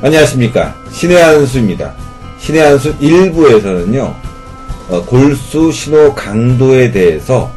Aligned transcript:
안녕하십니까. 0.00 0.76
신의 0.92 1.20
한수입니다. 1.20 1.92
신의 2.38 2.62
한수 2.62 2.96
1부에서는요, 2.98 4.14
어, 4.90 5.04
골수 5.04 5.72
신호 5.72 6.14
강도에 6.14 6.92
대해서 6.92 7.50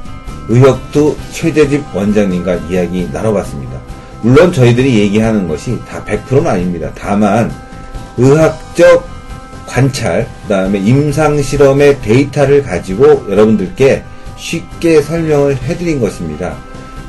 의혁두 0.50 1.16
최재집 1.32 1.84
원장님과 1.94 2.56
이야기 2.70 3.08
나눠봤습니다. 3.14 3.80
물론 4.24 4.52
저희들이 4.52 5.00
얘기하는 5.02 5.48
것이 5.48 5.80
다 5.88 6.04
100%는 6.04 6.48
아닙니다. 6.48 6.92
다만, 6.96 7.52
의학적 8.18 9.08
관찰, 9.68 10.28
그 10.44 10.50
다음에 10.50 10.80
임상실험의 10.80 12.02
데이터를 12.02 12.64
가지고 12.64 13.24
여러분들께 13.30 14.04
쉽게 14.38 15.04
설명을 15.04 15.58
해드린 15.58 16.02
것입니다. 16.02 16.58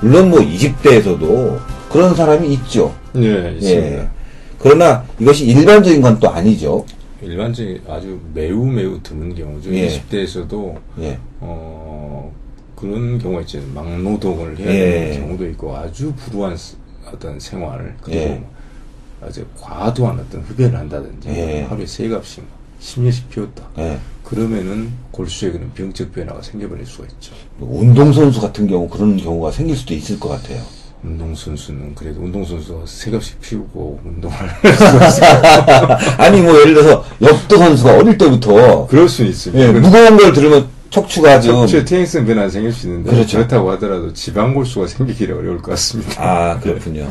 물론 0.03 0.28
뭐 0.28 0.41
20대에서도 0.41 1.59
그런 1.91 2.14
사람이 2.14 2.53
있죠. 2.53 2.95
예, 3.17 3.55
있습니다. 3.59 3.87
예. 3.87 4.09
그러나 4.62 5.05
이것이 5.19 5.47
일반적인 5.47 6.01
건 6.01 6.19
또 6.21 6.29
아니죠. 6.30 6.84
일반적인 7.20 7.83
아주 7.89 8.19
매우 8.34 8.65
매우 8.66 9.01
드문 9.03 9.34
경우죠. 9.34 9.75
예. 9.75 9.89
20대에서도 9.89 10.79
예. 11.01 11.19
어 11.41 12.33
그런 12.77 13.19
경우가 13.19 13.41
있죠. 13.43 13.61
막노동을 13.75 14.59
해야 14.59 14.69
예. 14.73 14.91
되는 15.11 15.20
경우도 15.27 15.47
있고 15.51 15.77
아주 15.77 16.12
불우한 16.15 16.56
스- 16.56 16.77
어떤 17.12 17.39
생활 17.41 17.97
그리고 18.03 18.20
예. 18.20 18.43
아주 19.20 19.45
과도한 19.61 20.19
어떤 20.20 20.43
흡연을 20.43 20.79
한다든지 20.79 21.29
예. 21.29 21.62
하루에 21.62 21.87
세 21.87 22.09
갑씩 22.09 22.45
10년씩 22.81 23.29
피웠다. 23.31 23.65
예. 23.79 23.98
그러면은 24.25 24.91
골수에 25.12 25.53
그런 25.53 25.70
병적 25.75 26.12
변화가 26.12 26.42
생겨버릴 26.42 26.87
수가 26.87 27.06
있죠. 27.12 27.33
운동선수 27.61 28.41
같은 28.41 28.67
경우 28.67 28.89
그런 28.89 29.17
경우가 29.17 29.51
생길 29.53 29.77
수도 29.77 29.95
있을 29.95 30.19
것 30.19 30.29
같아요. 30.31 30.61
운동선수는 31.05 31.95
그래도 31.95 32.20
운동선수가 32.20 32.81
세 32.86 33.11
갑씩 33.11 33.41
피우고 33.41 34.00
운동을 34.05 34.36
아니 36.19 36.41
뭐 36.41 36.61
예를 36.61 36.75
들어서 36.75 37.05
역도 37.20 37.56
선수가 37.56 37.97
어릴 37.98 38.17
때부터 38.17 38.86
그럴 38.86 39.08
수는 39.08 39.30
있습니다. 39.30 39.64
예, 39.64 39.73
무거운 39.73 40.17
걸 40.17 40.33
들으면 40.33 40.69
척추가 40.91 41.41
좀 41.41 41.61
척추에 41.61 41.84
퇴행성 41.84 42.27
변화가 42.27 42.50
생길 42.50 42.73
수 42.73 42.86
있는데 42.86 43.11
그렇죠. 43.11 43.39
그렇다고 43.39 43.70
하더라도 43.73 44.12
지방 44.12 44.55
골수가 44.55 44.86
생기기 44.86 45.25
어려울 45.25 45.61
것 45.61 45.73
같습니다. 45.73 46.23
아 46.23 46.61
그렇군요. 46.61 47.08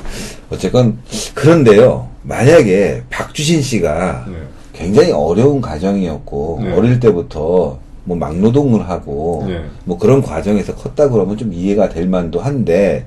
어쨌건 0.50 1.00
그런데요. 1.34 2.10
만약에 2.24 3.04
박주신 3.10 3.62
씨가 3.62 4.26
네. 4.30 4.38
굉장히 4.74 5.12
어려운 5.12 5.60
가정이었고 5.60 6.62
네. 6.64 6.74
어릴 6.74 7.00
때부터 7.00 7.80
뭐 8.04 8.18
막노동을 8.18 8.88
하고 8.88 9.46
네. 9.48 9.66
뭐 9.84 9.98
그런 9.98 10.22
과정에서 10.22 10.76
컸다 10.76 11.10
그러면 11.10 11.38
좀 11.38 11.52
이해가 11.52 11.90
될 11.90 12.08
만도 12.08 12.40
한데 12.40 13.06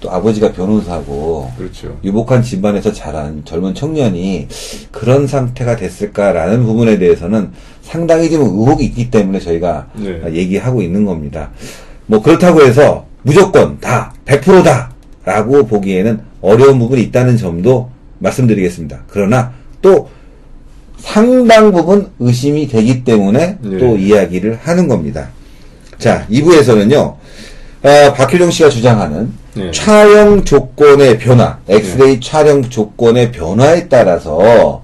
또 0.00 0.10
아버지가 0.10 0.52
변호사고 0.52 1.52
그렇죠. 1.56 1.98
유복한 2.02 2.42
집안에서 2.42 2.92
자란 2.92 3.44
젊은 3.44 3.74
청년이 3.74 4.48
그런 4.90 5.26
상태가 5.26 5.76
됐을까라는 5.76 6.64
부분에 6.64 6.98
대해서는 6.98 7.50
상당히 7.82 8.30
좀 8.30 8.42
의혹이 8.42 8.84
있기 8.86 9.10
때문에 9.10 9.38
저희가 9.38 9.88
네. 9.94 10.22
얘기하고 10.32 10.80
있는 10.80 11.04
겁니다. 11.04 11.50
뭐 12.06 12.22
그렇다고 12.22 12.62
해서 12.62 13.06
무조건 13.22 13.78
다 13.78 14.14
100%다라고 14.24 15.66
보기에는 15.66 16.20
어려운 16.40 16.78
부분이 16.78 17.02
있다는 17.02 17.36
점도 17.36 17.90
말씀드리겠습니다. 18.18 19.02
그러나 19.06 19.52
또 19.82 20.08
상당 20.98 21.72
부분 21.72 22.10
의심이 22.18 22.68
되기 22.68 23.04
때문에 23.04 23.58
네. 23.60 23.78
또 23.78 23.96
이야기를 23.96 24.58
하는 24.62 24.88
겁니다. 24.88 25.28
자, 25.98 26.26
2부에서는요, 26.30 26.96
어, 26.96 28.12
박효정 28.14 28.50
씨가 28.50 28.70
주장하는 28.70 29.32
네. 29.54 29.70
촬영 29.72 30.44
조건의 30.44 31.18
변화, 31.18 31.58
엑스레이 31.68 32.20
촬영 32.20 32.62
조건의 32.62 33.32
변화에 33.32 33.88
따라서, 33.88 34.82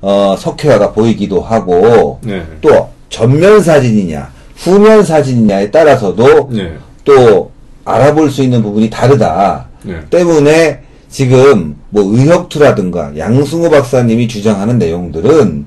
어, 0.00 0.36
석회화가 0.38 0.92
보이기도 0.92 1.40
하고, 1.40 2.18
네. 2.22 2.42
또 2.60 2.88
전면 3.08 3.62
사진이냐, 3.62 4.30
후면 4.56 5.04
사진이냐에 5.04 5.70
따라서도 5.70 6.50
네. 6.52 6.72
또 7.04 7.50
알아볼 7.84 8.30
수 8.30 8.42
있는 8.42 8.62
부분이 8.62 8.90
다르다. 8.90 9.68
네. 9.82 9.96
때문에 10.10 10.80
지금 11.10 11.76
뭐 11.90 12.04
의혁투라든가 12.04 13.12
양승호 13.18 13.68
박사님이 13.68 14.28
주장하는 14.28 14.78
내용들은 14.78 15.66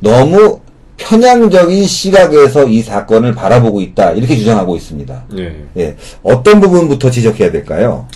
너무 0.00 0.60
편향적인 0.96 1.84
시각에서 1.86 2.66
이 2.68 2.80
사건을 2.82 3.34
바라보고 3.34 3.80
있다. 3.80 4.12
이렇게 4.12 4.36
주장하고 4.36 4.76
있습니다. 4.76 5.24
네. 5.32 5.64
예. 5.76 5.96
어떤 6.22 6.60
부분부터 6.60 7.10
지적해야 7.10 7.50
될까요? 7.50 8.06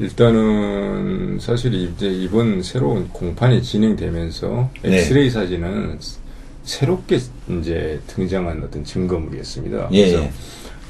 일단은 0.00 1.38
사실 1.40 1.74
이제 1.74 2.06
이번 2.08 2.62
새로운 2.62 3.08
공판이 3.08 3.62
진행되면서 3.62 4.70
네. 4.82 4.96
엑스레이 4.98 5.30
사진은 5.30 5.98
새롭게 6.64 7.18
이제 7.60 8.00
등장한 8.08 8.62
어떤 8.64 8.84
증거물이었습니다. 8.84 9.88
예, 9.92 10.06
그래서 10.06 10.22
예. 10.24 10.30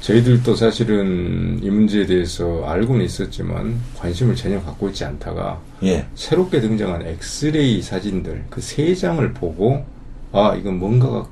저희들도 0.01 0.55
사실은 0.55 1.59
이 1.61 1.69
문제에 1.69 2.05
대해서 2.05 2.63
알고는 2.65 3.03
있었지만 3.05 3.79
관심을 3.97 4.35
전혀 4.35 4.61
갖고 4.61 4.89
있지 4.89 5.03
않다가 5.05 5.59
예. 5.83 6.05
새롭게 6.15 6.61
등장한 6.61 7.05
엑스레이 7.07 7.81
사진들 7.81 8.45
그 8.49 8.61
세 8.61 8.93
장을 8.95 9.33
보고 9.33 9.83
아 10.31 10.55
이건 10.55 10.79
뭔가가 10.79 11.27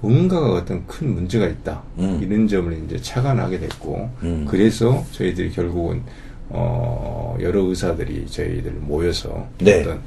뭔가가 0.00 0.52
어떤 0.52 0.86
큰 0.86 1.14
문제가 1.14 1.46
있다 1.46 1.82
음. 1.98 2.20
이런 2.22 2.46
점을 2.46 2.72
이제 2.84 3.00
착안하게 3.00 3.60
됐고 3.60 4.10
음. 4.22 4.46
그래서 4.48 5.04
저희들이 5.12 5.50
결국은 5.50 6.02
어 6.50 7.36
여러 7.40 7.62
의사들이 7.62 8.26
저희들 8.26 8.72
모여서 8.72 9.46
네. 9.58 9.80
어떤 9.80 10.00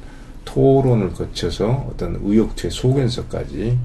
토론을 0.44 1.12
거쳐서 1.12 1.88
어떤 1.90 2.18
의혹투의 2.22 2.70
소견서까지 2.70 3.76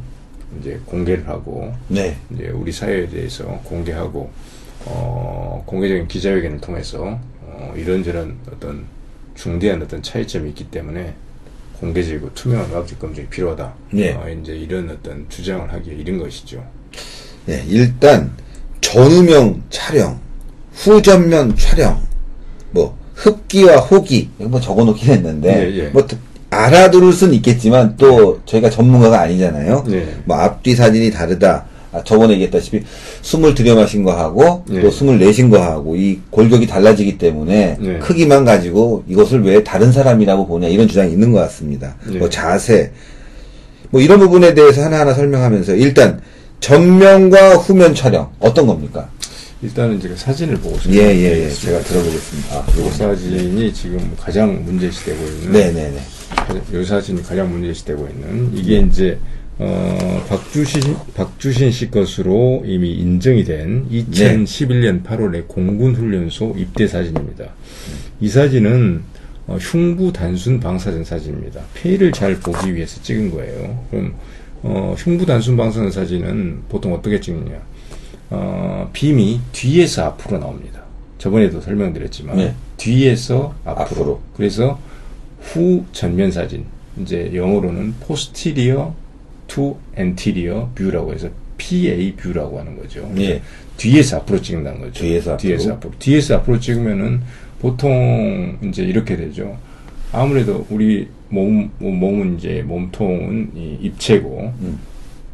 이제 0.59 0.79
공개를 0.85 1.27
하고 1.27 1.73
네. 1.87 2.15
이제 2.33 2.49
우리 2.49 2.71
사회에 2.71 3.09
대해서 3.09 3.45
공개하고 3.63 4.29
어, 4.85 5.63
공개적인 5.65 6.07
기자회견을 6.07 6.61
통해서 6.61 7.19
어, 7.41 7.73
이런저런 7.75 8.37
어떤 8.51 8.85
중대한 9.35 9.81
어떤 9.81 10.01
차이점이 10.01 10.49
있기 10.49 10.69
때문에 10.69 11.13
공개적이고 11.87 12.29
투명한 12.33 12.69
의학적 12.71 12.97
검증이 12.99 13.27
필요하다. 13.27 13.73
네. 13.91 14.13
어, 14.13 14.25
이제 14.29 14.53
이런 14.55 14.89
어떤 14.89 15.25
주장을 15.27 15.71
하기에 15.71 15.95
이른 15.95 16.17
것이죠. 16.17 16.63
예, 17.49 17.61
일단 17.67 18.31
전후명 18.79 19.63
촬영, 19.69 20.17
후전면 20.73 21.57
촬영, 21.57 22.01
뭐 22.71 22.97
흡기와 23.15 23.77
호기 23.77 24.29
뭐 24.37 24.61
적어놓긴 24.61 25.11
했는데 25.11 25.71
예, 25.73 25.77
예. 25.83 25.87
뭐 25.89 26.07
드- 26.07 26.17
알아들을 26.49 27.11
수는 27.11 27.33
있겠지만 27.35 27.97
또 27.97 28.39
저희가 28.45 28.69
전문가가 28.69 29.19
아니잖아요. 29.21 29.83
네. 29.87 30.15
뭐 30.23 30.37
앞뒤 30.37 30.75
사진이 30.75 31.11
다르다. 31.11 31.65
아, 31.93 32.03
저번에 32.03 32.33
얘기했다시피 32.33 32.81
숨을 33.21 33.53
들여마신 33.53 34.03
거하고 34.03 34.65
네. 34.67 34.81
또 34.81 34.89
숨을 34.89 35.19
내신 35.19 35.49
거하고 35.49 35.95
이 35.95 36.19
골격이 36.31 36.65
달라지기 36.65 37.19
때문에 37.19 37.77
네. 37.79 37.99
크기만 37.99 38.45
가지고 38.45 39.03
이것을 39.07 39.43
왜 39.43 39.63
다른 39.63 39.91
사람이라고 39.91 40.47
보냐 40.47 40.67
이런 40.67 40.87
주장이 40.87 41.11
있는 41.11 41.31
것 41.31 41.39
같습니다. 41.39 41.95
네. 42.07 42.17
뭐 42.17 42.29
자세 42.29 42.91
뭐 43.91 44.01
이런 44.01 44.19
부분에 44.19 44.55
대해서 44.55 44.83
하나하나 44.83 45.13
설명하면서 45.13 45.75
일단 45.75 46.19
전면과 46.59 47.57
후면 47.57 47.93
촬영 47.93 48.31
어떤 48.39 48.65
겁니까? 48.65 49.07
일단은 49.61 50.01
제가 50.01 50.15
사진을 50.15 50.55
보고 50.57 50.77
예, 50.89 50.97
예, 50.97 51.45
예. 51.45 51.49
설명드리겠습니다. 51.49 51.61
제가 51.61 51.79
들어보겠습니다. 51.83 52.55
아, 52.55 52.65
이 52.75 52.89
사진이 52.97 53.73
지금 53.73 54.15
가장 54.19 54.65
문제시되고 54.65 55.23
있는 55.25 55.51
네네네. 55.51 55.99
이 56.73 56.85
사진이 56.85 57.23
가장 57.23 57.51
문제시되고 57.51 58.07
있는 58.07 58.51
이게 58.53 58.79
이제 58.79 59.17
어, 59.59 60.25
박주신 60.27 60.81
박주신 61.13 61.71
씨 61.71 61.91
것으로 61.91 62.63
이미 62.65 62.93
인정이 62.93 63.43
된 63.43 63.87
2011년 63.89 65.03
8월에 65.03 65.47
공군 65.47 65.95
훈련소 65.95 66.55
입대 66.57 66.87
사진입니다. 66.87 67.45
이 68.19 68.29
사진은 68.29 69.03
어, 69.45 69.57
흉부 69.59 70.11
단순 70.13 70.59
방사선 70.59 71.03
사진입니다. 71.03 71.61
폐를 71.75 72.11
잘 72.11 72.39
보기 72.39 72.73
위해서 72.73 73.01
찍은 73.01 73.31
거예요. 73.31 73.85
그럼 73.91 74.15
어, 74.63 74.95
흉부 74.97 75.25
단순 75.25 75.55
방사선 75.55 75.91
사진은 75.91 76.63
보통 76.69 76.93
어떻게 76.93 77.19
찍느냐? 77.19 77.61
어, 78.31 78.89
빔이 78.93 79.41
뒤에서 79.51 80.05
앞으로 80.05 80.39
나옵니다. 80.39 80.81
저번에도 81.19 81.61
설명드렸지만 81.61 82.37
네. 82.37 82.55
뒤에서 82.77 83.53
앞으로. 83.65 83.83
앞으로. 83.83 84.21
그래서 84.35 84.79
후 85.41 85.85
전면 85.91 86.31
사진 86.31 86.65
이제 86.99 87.31
영어로는 87.33 87.95
posterior 87.99 88.93
to 89.53 89.77
anterior 89.97 90.67
view라고 90.75 91.13
해서 91.13 91.29
PA 91.57 92.13
view라고 92.15 92.59
하는 92.59 92.75
거죠. 92.77 93.09
예. 93.17 93.41
뒤에서 93.77 94.17
앞으로 94.17 94.41
찍는다는 94.41 94.79
거죠. 94.79 94.93
뒤에서 95.01 95.33
앞으로. 95.33 95.37
뒤에서 95.49 95.73
앞으로. 95.73 95.93
뒤에서 95.99 96.35
앞으로 96.37 96.59
찍으면은 96.59 97.21
보통 97.59 98.57
이제 98.63 98.83
이렇게 98.83 99.15
되죠. 99.15 99.57
아무래도 100.11 100.65
우리 100.69 101.07
몸 101.29 101.69
몸은 101.79 102.37
이제 102.37 102.63
몸통은 102.65 103.51
이 103.55 103.77
입체고 103.81 104.53
음. 104.61 104.79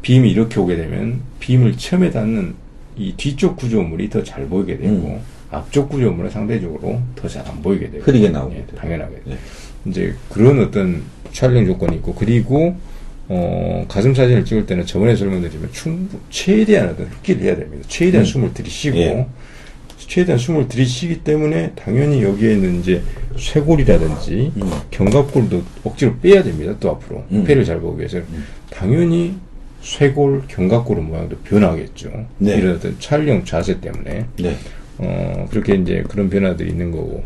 빔이 0.02 0.30
이렇게 0.30 0.58
오게 0.60 0.76
되면 0.76 1.20
빔을 1.40 1.76
처음에 1.76 2.10
닿는 2.10 2.54
이 2.96 3.12
뒤쪽 3.16 3.56
구조물이 3.56 4.08
더 4.10 4.22
잘 4.24 4.46
보이게 4.46 4.78
되고 4.78 4.94
음. 4.94 5.20
앞쪽 5.50 5.88
구조물은 5.90 6.30
상대적으로 6.30 7.00
더 7.16 7.28
잘 7.28 7.44
안 7.46 7.60
보이게 7.62 7.90
되고 7.90 8.04
흐리게 8.04 8.30
나오게 8.30 8.56
예. 8.56 8.76
당연하게 8.76 9.14
예. 9.28 9.38
이제 9.86 10.14
그런 10.30 10.60
어떤 10.60 11.02
촬영 11.32 11.66
조건이 11.66 11.96
있고 11.96 12.14
그리고 12.14 12.76
어, 13.32 13.84
가슴 13.86 14.12
사진을 14.12 14.44
찍을 14.44 14.66
때는 14.66 14.84
저번에 14.84 15.14
설명드리면 15.14 15.70
충분 15.72 16.18
최대한 16.30 16.88
어떤 16.88 17.06
흡기를 17.06 17.42
해야 17.42 17.56
됩니다. 17.56 17.84
최대한 17.86 18.26
숨을 18.26 18.52
들이쉬고 18.52 18.96
예. 18.98 19.26
최대한 19.98 20.36
숨을 20.36 20.66
들이쉬기 20.66 21.20
때문에 21.22 21.70
당연히 21.76 22.24
여기에는 22.24 22.80
이제 22.80 23.00
쇄골이라든지 23.38 24.52
견갑골도 24.90 25.62
억지로 25.84 26.16
빼야 26.18 26.42
됩니다. 26.42 26.74
또 26.80 26.90
앞으로 26.90 27.24
음. 27.30 27.44
폐를 27.44 27.64
잘 27.64 27.78
보기 27.78 28.00
위해서 28.00 28.18
당연히 28.68 29.36
쇄골, 29.80 30.42
견갑골의 30.48 31.04
모양도 31.04 31.36
변하겠죠. 31.44 32.26
네. 32.38 32.56
이런 32.56 32.74
어떤 32.74 32.96
촬영 32.98 33.44
자세 33.44 33.80
때문에 33.80 34.26
네. 34.40 34.56
어, 34.98 35.46
그렇게 35.50 35.76
이제 35.76 36.02
그런 36.08 36.28
변화들이 36.28 36.68
있는 36.68 36.90
거고, 36.90 37.22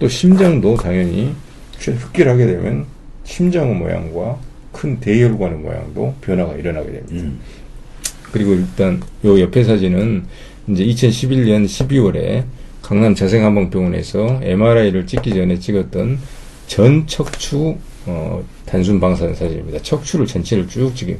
또 0.00 0.08
심장도 0.08 0.74
당연히 0.74 1.32
흡기를 1.78 2.32
하게 2.32 2.46
되면 2.46 2.86
심장의 3.22 3.74
모양과 3.76 4.38
큰 4.74 5.00
대혈관의 5.00 5.58
모양도 5.58 6.14
변화가 6.20 6.54
일어나게 6.56 6.92
됩니다. 6.92 7.12
음. 7.12 7.40
그리고 8.32 8.52
일단 8.52 9.00
요 9.24 9.40
옆에 9.40 9.64
사진은 9.64 10.24
이제 10.68 10.84
2011년 10.84 11.64
12월에 11.64 12.44
강남 12.82 13.14
자생한방병원에서 13.14 14.40
MRI를 14.42 15.06
찍기 15.06 15.30
전에 15.30 15.58
찍었던 15.58 16.18
전 16.66 17.06
척추 17.06 17.76
어, 18.06 18.44
단순 18.66 19.00
방사선 19.00 19.34
사진입니다. 19.34 19.78
척추를 19.82 20.26
전체를 20.26 20.68
쭉 20.68 20.94
찍은 20.94 21.16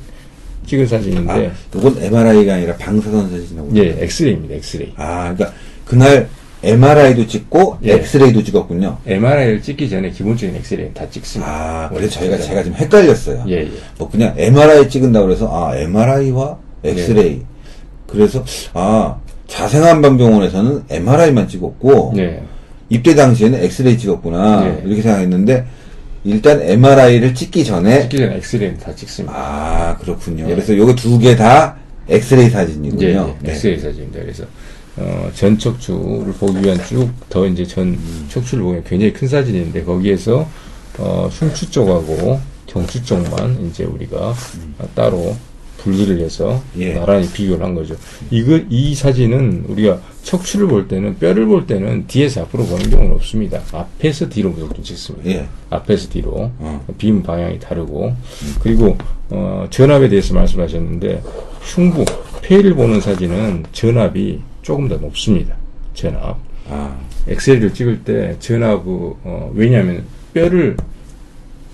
찍은 0.66 0.86
사진인데 0.86 1.32
아, 1.32 1.52
이건 1.76 2.02
MRI가 2.02 2.54
아니라 2.54 2.76
방사선 2.76 3.30
사진이라고. 3.30 3.70
예, 3.76 3.96
엑스레이입니다. 4.02 4.54
엑스레이. 4.56 4.92
아, 4.96 5.34
그러니까 5.34 5.56
그날 5.86 6.28
MRI도 6.64 7.26
찍고 7.26 7.78
예. 7.84 7.92
엑스레이도 7.94 8.42
찍었군요. 8.42 8.98
MRI를 9.06 9.62
찍기 9.62 9.88
전에 9.90 10.10
기본적인 10.10 10.56
엑스레이는 10.56 10.94
다 10.94 11.08
찍습니다. 11.10 11.50
아, 11.52 11.88
원래 11.92 12.06
그래서 12.06 12.20
저희가. 12.20 12.38
제가 12.38 12.62
좀 12.64 12.74
헷갈렸어요. 12.74 13.44
예, 13.48 13.62
예. 13.64 13.70
뭐 13.98 14.08
그냥 14.10 14.34
MRI 14.36 14.88
찍은다고 14.88 15.26
그래서 15.26 15.48
아, 15.52 15.76
MRI와 15.76 16.58
엑스레이. 16.84 17.42
그래서 18.06 18.44
아, 18.72 19.16
자생한방병원에서는 19.46 20.84
MRI만 20.90 21.48
찍었고 21.48 22.12
네. 22.16 22.42
입대 22.88 23.14
당시에는 23.14 23.62
엑스레이 23.62 23.98
찍었구나. 23.98 24.64
네. 24.64 24.82
이렇게 24.84 25.02
생각했는데 25.02 25.64
일단 26.24 26.62
MRI를 26.62 27.34
찍기 27.34 27.64
전에 27.64 28.02
찍기 28.02 28.16
전에 28.18 28.36
엑스레이는 28.36 28.78
다 28.78 28.94
찍습니다. 28.94 29.34
아, 29.36 29.96
그렇군요. 29.98 30.44
예. 30.48 30.54
그래서 30.54 30.76
요거 30.76 30.94
두 30.94 31.18
개 31.18 31.36
다 31.36 31.76
엑스레이 32.08 32.50
사진이군요. 32.50 33.06
예, 33.06 33.12
예. 33.14 33.34
네. 33.40 33.52
엑스레이 33.52 33.78
사진입니다. 33.78 34.20
그래서 34.20 34.44
어, 34.96 35.30
전 35.34 35.58
척추를 35.58 36.32
보기 36.38 36.62
위한 36.64 36.78
쭉 36.86 37.10
더 37.28 37.46
이제 37.46 37.64
전 37.66 37.98
척추를 38.28 38.62
보면 38.64 38.84
굉장히 38.84 39.12
큰 39.12 39.26
사진인데 39.28 39.84
거기에서 39.84 40.48
어, 40.98 41.28
흉추 41.32 41.70
쪽하고 41.70 42.38
경추 42.66 43.04
쪽만 43.04 43.66
이제 43.66 43.84
우리가 43.84 44.16
어, 44.78 44.88
따로 44.94 45.36
분리를 45.78 46.18
해서 46.20 46.62
예. 46.78 46.94
나란히 46.94 47.28
비교를 47.28 47.62
한 47.62 47.74
거죠. 47.74 47.94
이거 48.30 48.58
이 48.70 48.94
사진은 48.94 49.66
우리가 49.68 50.00
척추를 50.22 50.66
볼 50.68 50.88
때는 50.88 51.18
뼈를 51.18 51.44
볼 51.44 51.66
때는 51.66 52.06
뒤에서 52.06 52.42
앞으로 52.42 52.64
보는 52.64 52.88
경우는 52.88 53.12
없습니다. 53.16 53.60
앞에서 53.70 54.28
뒤로 54.30 54.48
무조건 54.50 54.82
찍습니다. 54.82 55.28
예. 55.30 55.46
앞에서 55.68 56.08
뒤로 56.08 56.50
어. 56.58 56.84
빔 56.96 57.22
방향이 57.22 57.58
다르고 57.58 58.14
그리고 58.60 58.96
어, 59.28 59.66
전압에 59.68 60.08
대해서 60.08 60.32
말씀하셨는데 60.34 61.22
흉부 61.62 62.04
폐를 62.40 62.74
보는 62.74 63.00
사진은 63.02 63.64
전압이 63.72 64.40
조금 64.64 64.88
더 64.88 64.96
높습니다. 64.96 65.54
전압 65.92 66.38
아, 66.68 66.98
엑스레이를 67.28 67.72
찍을 67.72 68.02
때 68.02 68.34
전압 68.40 68.82
어, 68.86 69.52
왜냐하면 69.54 70.04
뼈를 70.32 70.76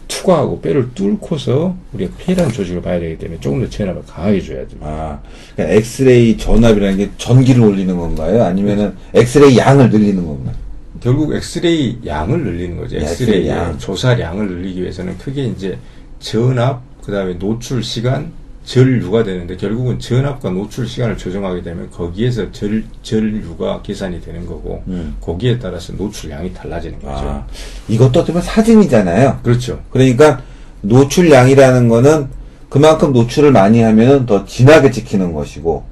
투과하고 0.08 0.60
뼈를 0.60 0.92
뚫고서 0.92 1.76
우리가 1.92 2.12
폐라는 2.18 2.52
조직을 2.52 2.82
봐야 2.82 2.98
되기 2.98 3.16
때문에 3.16 3.40
조금 3.40 3.62
더 3.62 3.70
전압을 3.70 4.02
강하게 4.06 4.40
줘야 4.42 4.58
됩니다. 4.66 4.86
아, 4.86 5.20
그러니까 5.54 5.76
엑스레이 5.76 6.36
전압이라는 6.36 6.98
게 6.98 7.10
전기를 7.16 7.62
올리는 7.62 7.96
건가요? 7.96 8.42
아니면은 8.42 8.94
엑스레이 9.14 9.56
양을 9.56 9.88
늘리는 9.90 10.26
건가요? 10.26 10.56
결국 11.00 11.32
엑스레이 11.32 12.00
양을 12.04 12.42
늘리는 12.42 12.76
거죠. 12.76 12.96
네, 12.96 13.04
엑스레이. 13.04 13.48
양, 13.48 13.78
조사량을 13.78 14.48
늘리기 14.48 14.82
위해서는 14.82 15.16
크게 15.16 15.44
이제 15.44 15.78
전압, 16.18 16.82
그 17.04 17.12
다음에 17.12 17.38
노출 17.38 17.84
시간, 17.84 18.32
전류가 18.64 19.24
되는데 19.24 19.56
결국은 19.56 19.98
전압과 19.98 20.50
노출 20.50 20.86
시간을 20.86 21.16
조정하게 21.16 21.62
되면 21.62 21.90
거기에서 21.90 22.52
절, 22.52 22.84
전류가 23.02 23.82
계산이 23.82 24.20
되는 24.20 24.46
거고 24.46 24.82
음. 24.86 25.16
거기에 25.20 25.58
따라서 25.58 25.92
노출량이 25.94 26.52
달라지는 26.52 27.00
거죠. 27.00 27.28
아, 27.28 27.46
이것도 27.88 28.20
어쩌면 28.20 28.42
사진이잖아요. 28.42 29.40
그렇죠. 29.42 29.80
그러니까 29.90 30.42
노출량이라는 30.82 31.88
거는 31.88 32.28
그만큼 32.68 33.12
노출을 33.12 33.50
많이 33.50 33.82
하면 33.82 34.26
더 34.26 34.44
진하게 34.44 34.92
찍히는 34.92 35.32
것이고, 35.32 35.82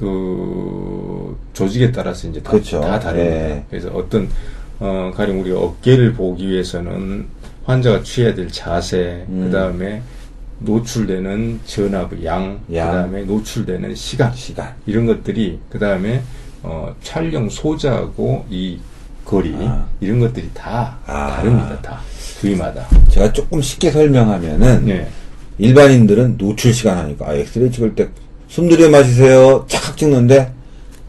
그 0.00 1.36
조직에 1.52 1.92
따라서 1.92 2.28
이제 2.28 2.42
다, 2.42 2.50
그렇죠. 2.50 2.80
다 2.80 2.98
다릅니다. 2.98 3.36
예. 3.36 3.64
그래서 3.70 3.88
어떤 3.90 4.28
어 4.80 5.12
가령 5.14 5.40
우리가 5.40 5.60
어깨를 5.60 6.14
보기 6.14 6.48
위해서는 6.48 7.26
환자가 7.64 8.02
취해야 8.02 8.34
될 8.34 8.48
자세, 8.48 9.24
음. 9.28 9.44
그 9.44 9.56
다음에 9.56 10.02
노출되는 10.60 11.60
전압의 11.64 12.24
양, 12.24 12.60
양. 12.74 12.90
그 12.90 12.96
다음에 12.96 13.22
노출되는 13.22 13.94
시간, 13.94 14.34
시간. 14.34 14.74
이런 14.86 15.06
것들이 15.06 15.58
그 15.70 15.78
다음에 15.78 16.22
어 16.62 16.94
촬영 17.02 17.48
소자하고 17.48 18.44
이 18.50 18.78
거리 19.24 19.54
아. 19.60 19.86
이런 20.00 20.18
것들이 20.20 20.50
다 20.54 20.98
아. 21.06 21.36
다릅니다. 21.36 21.78
다 21.82 22.00
부위마다. 22.40 22.86
제가 23.08 23.32
조금 23.32 23.60
쉽게 23.60 23.90
설명하면은, 23.90 24.84
네. 24.84 25.08
일반인들은 25.58 26.38
노출 26.38 26.72
시간 26.72 26.98
하니까, 26.98 27.28
아, 27.28 27.34
엑스레이 27.34 27.70
찍을 27.70 27.94
때 27.94 28.08
숨 28.48 28.68
들여 28.68 28.88
마시세요. 28.88 29.64
착 29.68 29.96
찍는데, 29.96 30.50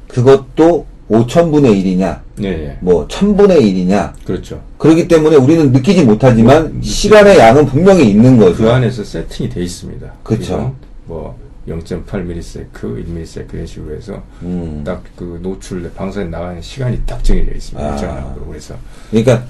그것도 0.08 0.86
5천분의 1.10 1.74
1이냐, 1.84 2.20
네, 2.36 2.48
예. 2.48 2.78
뭐, 2.82 3.08
1000분의 3.08 3.60
1이냐, 3.62 4.14
그렇죠. 4.26 4.62
그렇기 4.78 5.08
때문에 5.08 5.36
우리는 5.36 5.72
느끼지 5.72 6.04
못하지만 6.04 6.74
뭐, 6.74 6.82
시간의 6.84 7.38
양은 7.38 7.66
분명히 7.66 8.10
있는 8.10 8.38
거죠. 8.38 8.64
그 8.64 8.70
안에서 8.70 9.04
세팅이 9.04 9.50
돼 9.50 9.62
있습니다. 9.62 10.12
그쵸. 10.24 10.76
뭐 11.06 11.36
0.8ms, 11.68 12.68
1ms 12.74 13.54
이런 13.54 13.66
식으로 13.66 13.96
해서 13.96 14.22
음. 14.42 14.84
딱그 14.86 15.40
노출 15.42 15.92
방사에 15.94 16.26
나가는 16.26 16.62
시간이 16.62 17.02
딱 17.06 17.24
정해져 17.24 17.52
있습니다. 17.52 17.90
아. 17.90 18.36
그래서 18.48 18.76
그러니까 19.10 19.44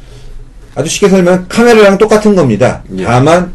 아주 0.75 0.89
쉽게 0.89 1.09
설명 1.09 1.45
카메라랑 1.47 1.97
똑같은 1.97 2.35
겁니다. 2.35 2.83
예. 2.97 3.03
다만 3.03 3.53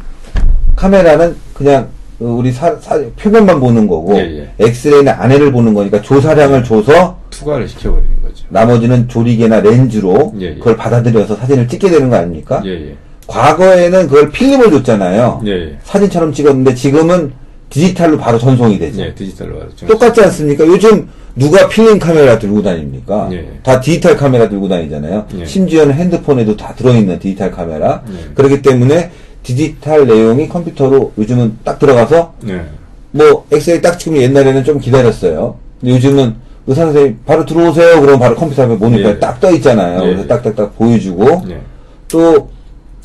카메라는 0.76 1.37
그냥 1.55 1.83
어, 1.85 1.94
우리 2.33 2.52
사, 2.52 2.76
사- 2.81 3.00
표면만 3.19 3.61
보는 3.61 3.87
거고 3.87 4.16
예, 4.16 4.49
엑스레이는 4.59 5.12
안에를 5.12 5.52
보는 5.52 5.75
거니까 5.75 6.00
조사량을 6.02 6.64
줘서 6.64 7.19
투과를 7.31 7.69
시켜버리는 7.69 8.23
거죠. 8.23 8.45
나머지는 8.49 9.09
조리개나 9.09 9.61
렌즈로 9.61 10.33
예, 10.40 10.47
예. 10.47 10.54
그걸 10.54 10.76
받아들여서 10.76 11.37
사진을 11.37 11.69
찍게 11.69 11.90
되는 11.90 12.09
거 12.11 12.16
아닙니까? 12.16 12.62
예, 12.64 12.71
예. 12.71 12.95
과거에는 13.26 14.09
그걸 14.09 14.31
필름을 14.31 14.71
줬잖아요. 14.71 15.43
예, 15.47 15.50
예. 15.50 15.78
사진처럼 15.83 16.33
찍었는데 16.33 16.75
지금은 16.75 17.33
디지털로 17.71 18.19
바로 18.19 18.38
전송이 18.38 18.78
되죠. 18.78 19.02
예, 19.02 19.14
디지털로 19.14 19.61
하죠. 19.62 19.87
똑같지 19.87 20.21
않습니까? 20.23 20.64
요즘 20.66 21.09
누가 21.37 21.69
필름 21.69 21.99
카메라 21.99 22.38
들고 22.38 22.62
다닙니까? 22.62 23.28
예. 23.33 23.49
다 23.64 23.81
디지털 23.81 24.16
카메라 24.16 24.49
들고 24.49 24.69
다니잖아요. 24.69 25.26
예. 25.40 25.45
심지어는 25.45 25.95
핸드폰에도 25.95 26.57
다 26.57 26.73
들어있는 26.76 27.19
디지털 27.19 27.50
카메라. 27.50 28.02
예. 28.09 28.33
그렇기 28.35 28.62
때문에 28.62 29.11
디지털 29.45 30.07
내용이 30.07 30.49
컴퓨터로 30.49 31.13
요즘은 31.17 31.59
딱 31.63 31.79
들어가서 31.79 32.35
예. 32.49 32.65
뭐 33.13 33.47
엑스레이 33.53 33.81
딱 33.81 33.99
찍으면 33.99 34.23
옛날에는 34.23 34.65
좀 34.65 34.81
기다렸어요. 34.81 35.57
근데 35.81 35.95
요즘은 35.95 36.35
의사 36.67 36.83
선생님 36.87 37.21
바로 37.27 37.45
들어오세요. 37.45 38.01
그러면 38.01 38.19
바로 38.19 38.35
컴퓨터 38.35 38.65
앞에 38.65 38.75
모니터에 38.75 39.13
예. 39.13 39.19
딱떠 39.21 39.53
있잖아요. 39.53 40.03
예. 40.03 40.07
그래서 40.07 40.27
딱딱딱 40.27 40.77
보여주고 40.77 41.45
예. 41.51 41.61
또 42.09 42.51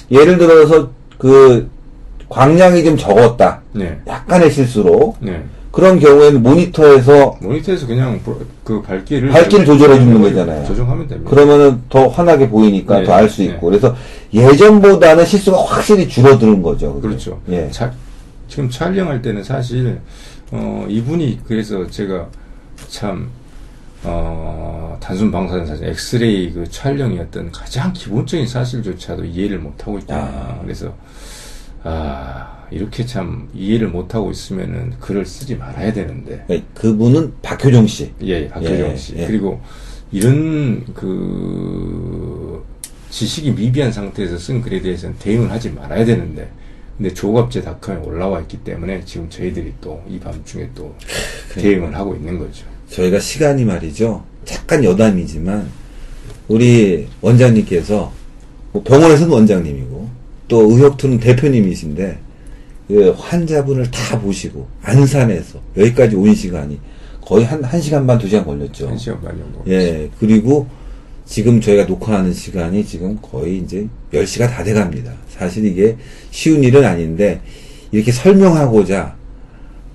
예를 0.10 0.38
들어서 0.38 0.90
그 1.18 1.70
광량이 2.30 2.84
좀 2.84 2.96
적었다. 2.96 3.62
네. 3.74 4.00
약간의 4.08 4.52
실수로 4.52 5.16
네. 5.20 5.44
그런 5.80 5.98
경우에는 5.98 6.44
모니터에서 6.44 7.38
모니터에서 7.42 7.88
그냥 7.88 8.20
보- 8.22 8.38
그 8.66 8.82
밝기를 8.82 9.30
밝기를 9.30 9.66
조절해 9.66 9.98
주는 10.00 10.22
거잖아요. 10.22 10.66
조정하면 10.66 11.08
됩니다. 11.08 11.30
그러면은 11.30 11.82
더 11.90 12.08
환하게 12.10 12.50
보이니까 12.50 13.00
네, 13.00 13.06
더알수 13.06 13.42
네. 13.44 13.48
있고 13.50 13.68
그래서 13.68 13.96
예전보다는 14.34 15.26
실수가 15.26 15.58
확실히 15.64 16.10
줄어드는 16.10 16.62
거죠. 16.62 16.94
그게. 16.96 17.08
그렇죠. 17.08 17.40
예. 17.50 17.70
자- 17.72 17.94
지금 18.50 18.70
촬영할 18.70 19.22
때는 19.22 19.42
사실 19.42 20.02
어, 20.52 20.86
이분이 20.90 21.40
그래서 21.48 21.88
제가 21.88 22.28
참 22.90 23.30
어, 24.04 24.98
단순 25.00 25.32
방사선 25.32 25.66
사진, 25.66 25.86
엑스레이 25.88 26.52
그 26.52 26.70
촬영이 26.70 27.20
어떤 27.20 27.50
가장 27.52 27.94
기본적인 27.94 28.46
사실조차도 28.48 29.24
이해를 29.24 29.60
못 29.60 29.80
하고 29.82 29.98
있다. 29.98 30.16
아. 30.18 30.60
그래서 30.62 30.94
아 31.84 32.66
이렇게 32.72 33.06
참 33.06 33.50
이해를 33.54 33.88
못 33.88 34.14
하고 34.14 34.32
있으면은 34.32 34.94
글을 35.00 35.26
쓰지 35.26 35.56
말아야 35.56 35.94
되는데. 35.94 36.46
예, 36.50 36.64
그분은 36.74 37.34
박효정 37.42 37.88
씨. 37.88 38.12
예, 38.24 38.48
박효정 38.48 38.92
예, 38.92 38.96
씨. 38.96 39.16
예. 39.18 39.26
그리고 39.28 39.60
이런 40.12 40.84
그 40.94 42.64
지식이 43.10 43.52
미비한 43.52 43.92
상태에서 43.92 44.38
쓴 44.38 44.62
글에 44.62 44.82
대해서는 44.82 45.16
대응을 45.18 45.52
하지 45.52 45.70
말아야 45.72 46.06
되는데 46.06 46.50
근데 46.98 47.14
조갑제닷컴에 47.14 47.98
올라와 48.06 48.42
있기 48.42 48.58
때문에 48.58 49.04
지금 49.06 49.30
저희들이 49.30 49.74
또 49.82 50.02
이 50.08 50.20
밤중에 50.20 50.70
또 50.76 50.94
대응을 51.56 51.96
하고 51.96 52.16
있는 52.16 52.38
거죠. 52.38 52.66
저희가 52.90 53.20
시간이 53.20 53.66
말이죠. 53.66 54.24
잠깐 54.46 54.84
여담이지만 54.84 55.68
우리 56.48 57.08
원장님께서 57.22 58.12
뭐 58.72 58.84
병원에서는 58.84 59.32
원장님이고 59.32 59.99
또 60.50 60.70
의협투는 60.70 61.20
대표님이신데 61.20 62.20
그 62.90 63.16
환자분을 63.18 63.90
다 63.92 64.20
보시고 64.20 64.68
안산에서 64.82 65.60
여기까지 65.78 66.18
온 66.18 66.36
시간이 66.36 66.80
거의 67.22 67.46
한, 67.46 67.64
한 67.64 67.80
시간 67.80 68.06
반, 68.06 68.18
두 68.18 68.28
시간 68.28 68.44
걸렸죠. 68.44 68.90
한 68.90 68.98
시간 68.98 69.22
반 69.22 69.38
정도. 69.38 69.64
예, 69.68 70.10
그리고 70.20 70.68
지금 71.26 71.62
저희가 71.62 71.86
녹화하는 71.86 72.34
시간이 72.34 72.84
지금 72.84 73.20
거의 73.22 73.60
이제 73.60 73.88
10시가 74.12 74.50
다 74.50 74.64
돼갑니다. 74.64 75.14
사실 75.30 75.64
이게 75.66 75.96
쉬운 76.32 76.64
일은 76.64 76.84
아닌데, 76.84 77.40
이렇게 77.92 78.12
설명하고자, 78.12 79.16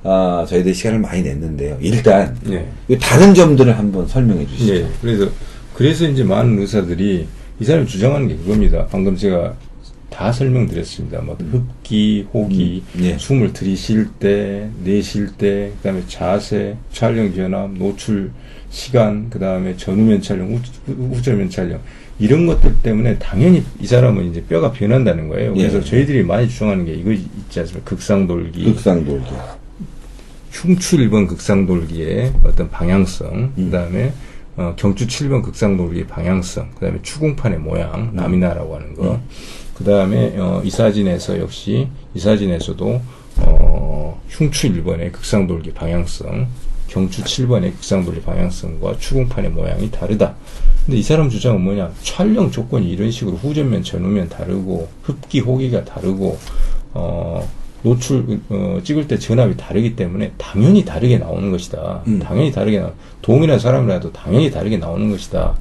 아, 0.04 0.46
저희들 0.48 0.72
시간을 0.72 1.00
많이 1.00 1.22
냈는데요. 1.22 1.76
일단, 1.80 2.36
예. 2.50 2.68
이 2.86 2.96
다른 3.00 3.34
점들을 3.34 3.76
한번 3.76 4.06
설명해 4.06 4.46
주시죠. 4.46 4.74
예. 4.76 4.86
그래서 5.00 5.28
그래서 5.74 6.06
이제 6.06 6.22
많은 6.22 6.60
의사들이 6.60 7.26
이 7.58 7.64
사람이 7.64 7.88
주장하는 7.88 8.28
게 8.28 8.36
그겁니다. 8.36 8.86
방금 8.88 9.16
제가 9.16 9.56
다 10.14 10.30
설명드렸습니다. 10.30 11.20
뭐 11.22 11.36
흡기, 11.50 12.24
호기, 12.32 12.84
음, 12.94 13.04
예. 13.04 13.18
숨을 13.18 13.52
들이쉴 13.52 14.10
때, 14.20 14.68
내쉴 14.84 15.32
때, 15.36 15.72
그다음에 15.78 16.02
자세, 16.06 16.76
촬영 16.92 17.32
변화, 17.34 17.66
노출 17.66 18.30
시간, 18.70 19.28
그다음에 19.28 19.76
전후면 19.76 20.22
촬영, 20.22 20.52
후, 20.54 20.60
후- 20.86 21.14
후절면 21.16 21.50
촬영 21.50 21.80
이런 22.20 22.46
것들 22.46 22.76
때문에 22.80 23.18
당연히 23.18 23.64
이 23.80 23.86
사람은 23.88 24.30
이제 24.30 24.44
뼈가 24.44 24.70
변한다는 24.70 25.28
거예요. 25.28 25.52
그래서 25.52 25.78
예. 25.78 25.82
저희들이 25.82 26.22
많이 26.22 26.48
주장하는 26.48 26.84
게 26.84 26.92
이거 26.94 27.10
있지 27.10 27.58
않습니까? 27.60 27.90
극상돌기, 27.90 28.64
극상돌기. 28.72 29.30
흉추 30.52 30.96
1번 30.98 31.26
극상돌기의 31.26 32.34
어떤 32.44 32.70
방향성, 32.70 33.28
음. 33.34 33.52
그 33.56 33.70
다음에 33.70 34.12
어, 34.56 34.72
경추 34.76 35.08
7번 35.08 35.42
극상돌기의 35.42 36.06
방향성, 36.06 36.70
그 36.78 36.86
다음에 36.86 37.00
추궁판의 37.02 37.58
모양, 37.58 37.92
음. 37.94 38.10
라미나라고 38.14 38.76
하는 38.76 38.94
거, 38.94 39.20
그 39.74 39.84
다음에 39.84 40.34
어, 40.38 40.62
이 40.64 40.70
사진에서 40.70 41.38
역시 41.38 41.88
이 42.14 42.18
사진에서도 42.18 43.00
어, 43.38 44.22
흉추 44.28 44.68
1번의 44.72 45.12
극상돌기 45.12 45.72
방향성, 45.72 46.46
경추 46.88 47.22
7번의 47.24 47.72
극상돌기 47.74 48.22
방향성과 48.22 48.98
추궁판의 48.98 49.50
모양이 49.50 49.90
다르다. 49.90 50.34
근데 50.86 50.98
이 50.98 51.02
사람 51.02 51.28
주장은 51.28 51.60
뭐냐? 51.62 51.92
촬영 52.02 52.50
조건이 52.50 52.88
이런 52.90 53.10
식으로 53.10 53.36
후전면, 53.36 53.82
전후면 53.82 54.28
다르고 54.28 54.88
흡기, 55.02 55.40
호기가 55.40 55.84
다르고 55.84 56.38
어, 56.92 57.48
노출 57.82 58.40
어, 58.48 58.78
찍을 58.82 59.08
때 59.08 59.18
전압이 59.18 59.56
다르기 59.56 59.96
때문에 59.96 60.32
당연히 60.38 60.84
다르게 60.84 61.18
나오는 61.18 61.50
것이다. 61.50 62.02
음. 62.06 62.18
당연히 62.18 62.52
다르게 62.52 62.80
나. 62.80 62.92
동일한 63.22 63.58
사람이라도 63.58 64.12
당연히 64.12 64.50
다르게 64.50 64.76
나오는 64.76 65.10
것이다. 65.10 65.54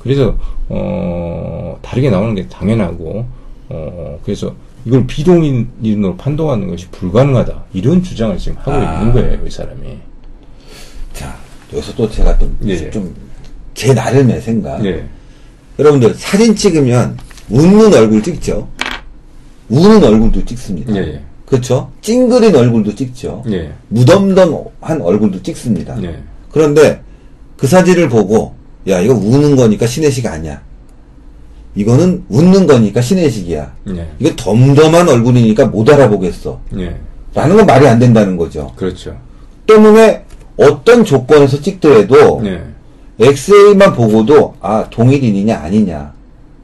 그래서 0.00 0.36
어, 0.68 1.78
다르게 1.82 2.10
나오는 2.10 2.34
게 2.34 2.48
당연하고 2.48 3.26
어, 3.68 4.18
그래서 4.24 4.54
이걸 4.84 5.06
비동인으로 5.06 6.16
판독하는 6.16 6.68
것이 6.68 6.88
불가능하다. 6.88 7.64
이런 7.72 8.02
주장을 8.02 8.36
지금 8.38 8.58
하고 8.58 8.72
아. 8.72 9.00
있는 9.00 9.12
거예요, 9.12 9.46
이 9.46 9.50
사람이. 9.50 9.98
자, 11.12 11.36
여기서 11.72 11.94
또 11.94 12.10
제가 12.10 12.38
좀, 12.38 12.56
예. 12.66 12.90
좀, 12.90 13.14
제 13.74 13.92
나름의 13.92 14.40
생각. 14.40 14.80
네. 14.82 15.06
여러분들, 15.78 16.14
사진 16.14 16.54
찍으면, 16.54 17.16
웃는 17.50 17.92
얼굴 17.92 18.22
찍죠? 18.22 18.68
우는 19.68 20.02
얼굴도 20.02 20.44
찍습니다. 20.44 20.94
예, 20.96 21.00
예. 21.00 21.22
그렇죠? 21.46 21.90
찡그린 22.02 22.54
얼굴도 22.54 22.94
찍죠? 22.94 23.42
예. 23.50 23.72
무덤덤한 23.88 25.00
얼굴도 25.00 25.42
찍습니다. 25.42 26.02
예. 26.02 26.22
그런데 26.50 27.02
그 27.56 27.66
사진을 27.66 28.08
보고 28.08 28.54
야 28.86 29.00
이거 29.00 29.14
우는 29.14 29.56
거니까 29.56 29.86
신혜식 29.86 30.26
아니야. 30.26 30.60
이거는 31.78 32.24
웃는 32.28 32.66
거니까 32.66 33.00
신혜식이야. 33.00 33.72
예. 33.90 34.08
이거 34.18 34.34
덤덤한 34.34 35.08
얼굴이니까 35.08 35.66
못 35.66 35.88
알아보겠어. 35.88 36.58
예. 36.78 36.96
라는 37.34 37.56
건 37.56 37.66
말이 37.66 37.86
안 37.86 38.00
된다는 38.00 38.36
거죠. 38.36 38.72
그렇죠. 38.74 39.16
때문에 39.64 40.24
어떤 40.56 41.04
조건에서 41.04 41.62
찍더라도 41.62 42.42
예. 42.46 42.64
엑스레이만 43.20 43.94
보고도 43.94 44.56
아 44.60 44.86
동일인이냐 44.90 45.56
아니냐 45.56 46.12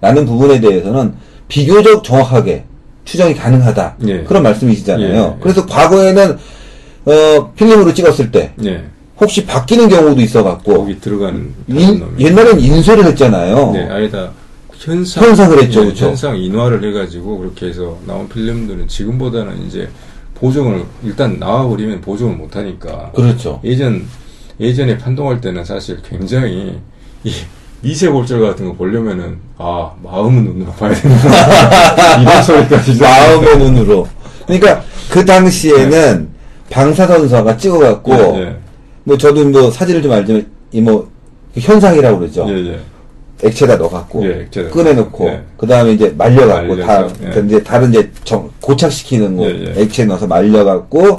라는 0.01 0.27
부분에 0.27 0.61
대해서는 0.61 1.15
비교적 1.47 2.03
정확하게 2.03 2.65
추정이 3.05 3.35
가능하다 3.35 3.97
예. 4.09 4.25
그런 4.25 4.43
말씀이시잖아요. 4.43 5.35
예. 5.37 5.41
그래서 5.41 5.65
과거에는 5.65 6.39
어, 7.05 7.53
필름으로 7.55 7.95
찍었을 7.95 8.33
때 8.33 8.53
예. 8.65 8.83
혹시 9.21 9.47
바뀌는 9.47 9.89
경우도 9.89 10.21
있어갖고 10.21 10.79
거기 10.79 10.99
들어가는 11.01 11.55
인-. 11.69 12.05
옛날엔 12.19 12.59
인쇄를 12.59 13.05
했잖아요. 13.05 13.71
네, 13.71 13.89
아니다. 13.89 14.33
현상, 14.85 15.25
현상을 15.25 15.63
했죠, 15.63 15.81
예, 15.83 15.87
그쵸? 15.87 16.07
현상 16.07 16.37
인화를 16.37 16.85
해가지고 16.85 17.39
그렇게 17.39 17.67
해서 17.69 17.97
나온 18.07 18.29
필름들은 18.29 18.87
지금보다는 18.87 19.67
이제 19.67 19.89
보정을 20.35 20.85
일단 21.03 21.39
나와버리면 21.39 22.01
보정을 22.03 22.37
못하니까 22.37 23.13
그렇죠. 23.15 23.61
예전 23.65 24.05
예전에 24.61 24.99
판독할 24.99 25.41
때는 25.41 25.65
사실 25.65 25.99
굉장히 26.03 26.79
이 27.25 27.33
미세 27.81 28.09
골절 28.09 28.41
같은 28.41 28.67
거 28.67 28.75
보려면은 28.75 29.39
아 29.57 29.91
마음은 30.03 30.45
눈으로 30.45 30.73
봐야 30.73 30.93
된다 30.95 32.21
이런 32.21 32.43
소리까지 32.43 33.01
마음의 33.01 33.59
눈으로. 33.59 34.07
그러니까 34.47 34.83
그 35.11 35.25
당시에는 35.25 36.29
방사선사가 36.71 37.57
찍어갖고 37.57 38.13
예, 38.37 38.57
뭐 39.05 39.17
저도 39.17 39.45
뭐 39.49 39.71
사진을 39.71 40.03
좀 40.03 40.13
알지만 40.13 40.47
이 40.73 40.81
뭐 40.81 41.09
현상이라고 41.57 42.19
그러죠. 42.19 42.47
액체다 43.45 43.77
넣어갖고 43.77 44.25
예, 44.27 44.43
액체에다 44.43 44.71
꺼내놓고 44.71 45.29
예. 45.29 45.43
그 45.57 45.67
다음에 45.67 45.93
이제 45.93 46.15
말려갖고 46.17 46.77
다 46.79 46.87
말려서, 46.87 47.15
예. 47.25 47.47
이제 47.47 47.63
다른 47.63 47.91
이제 47.91 48.11
정- 48.25 48.51
고착시키는 48.61 49.37
거 49.37 49.45
예, 49.45 49.75
예. 49.77 49.83
액체 49.83 50.05
넣어서 50.05 50.27
말려갖고 50.27 51.17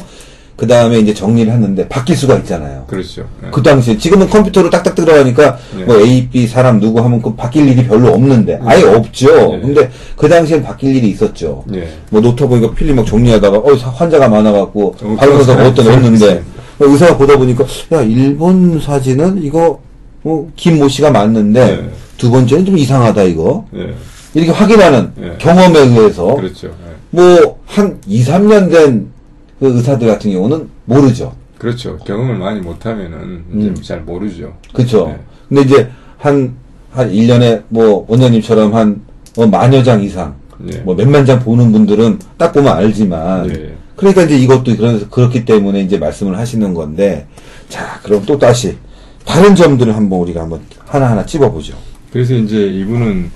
그 0.56 0.66
다음에 0.66 1.00
이제 1.00 1.14
정리를 1.14 1.52
했는데 1.52 1.86
바뀔 1.90 2.16
수가 2.16 2.36
있잖아요. 2.38 2.86
그렇죠. 2.88 3.26
예. 3.46 3.50
그 3.52 3.62
당시에 3.62 3.98
지금은 3.98 4.30
컴퓨터로 4.30 4.70
딱딱 4.70 4.96
들어가니까 4.96 5.58
예. 5.80 5.84
뭐 5.84 6.00
A, 6.00 6.30
B 6.30 6.48
사람 6.48 6.80
누구 6.80 7.02
하면 7.02 7.22
그 7.22 7.36
바뀔 7.36 7.68
일이 7.68 7.86
별로 7.86 8.14
없는데 8.14 8.60
아예 8.64 8.84
없죠. 8.84 9.28
예. 9.56 9.60
근데 9.60 9.90
그 10.16 10.30
당시엔 10.30 10.64
바뀔 10.64 10.96
일이 10.96 11.10
있었죠. 11.10 11.66
예. 11.74 11.90
뭐 12.10 12.22
노트북 12.22 12.58
이거 12.58 12.72
필름 12.74 12.96
막 12.96 13.06
정리하다가 13.06 13.58
어 13.58 13.76
사- 13.76 13.90
환자가 13.90 14.30
많아갖고 14.30 14.96
어, 15.02 15.16
발견해서 15.20 15.56
그런 15.56 15.68
어떤 15.72 15.86
사람 15.86 16.02
넣었는데 16.02 16.26
있어요. 16.26 16.42
의사가 16.80 17.18
보다 17.18 17.38
보니까 17.38 17.66
야 17.94 18.02
일본 18.02 18.80
사진은 18.80 19.44
이거 19.44 19.80
뭐 20.22 20.50
김모 20.56 20.88
씨가 20.88 21.12
맞는데 21.12 21.60
예. 21.62 21.90
두 22.18 22.30
번째는 22.32 22.66
좀 22.66 22.78
이상하다 22.78 23.24
이거 23.24 23.66
예. 23.76 23.94
이렇게 24.34 24.52
확인하는 24.52 25.12
예. 25.22 25.36
경험에 25.38 25.80
의해서 25.80 26.36
그렇죠. 26.36 26.68
예. 26.68 26.96
뭐한 27.12 28.00
2, 28.08 28.24
3년 28.24 28.72
된 28.72 29.16
그 29.60 29.74
의사들 29.74 30.08
같은 30.08 30.32
경우는 30.34 30.68
모르죠. 30.84 31.34
그렇죠. 31.58 31.98
경험을 32.00 32.36
많이 32.36 32.60
못하면은 32.60 33.18
음. 33.52 33.76
잘 33.82 34.02
모르죠. 34.02 34.54
그쵸. 34.74 35.08
네. 35.08 35.18
근데 35.48 35.62
이제 35.62 35.90
한, 36.18 36.54
한 36.92 37.10
1년에 37.10 37.64
뭐 37.70 38.06
원장님처럼 38.08 38.74
한 38.74 39.02
뭐 39.38 39.46
만여 39.48 39.84
장 39.84 40.02
이상, 40.02 40.34
네. 40.60 40.78
뭐 40.80 40.96
몇만 40.96 41.26
장 41.26 41.40
보는 41.40 41.72
분들은 41.72 42.20
딱 42.38 42.54
보면 42.54 42.72
알지만, 42.74 43.48
네. 43.48 43.76
그러니까 43.98 44.24
이제 44.24 44.38
이것도 44.38 44.78
그래서 44.78 45.10
그렇기 45.10 45.44
때문에 45.44 45.82
이제 45.82 45.98
말씀을 45.98 46.38
하시는 46.38 46.74
건데, 46.74 47.28
자, 47.68 48.00
그럼 48.02 48.24
또 48.26 48.38
다시 48.40 48.78
다른 49.26 49.56
점들을 49.56 49.94
한번 49.94 50.20
우리가 50.20 50.42
한번 50.42 50.62
하나하나 50.86 51.26
찝어보죠. 51.26 51.76
그래서 52.16 52.34
이제 52.34 52.68
이분은 52.68 53.30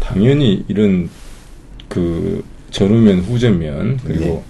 당연히 0.00 0.64
이런 0.66 1.10
그 1.90 2.42
전후면 2.70 3.18
후전면 3.18 3.98
그리고 4.06 4.24
네. 4.24 4.42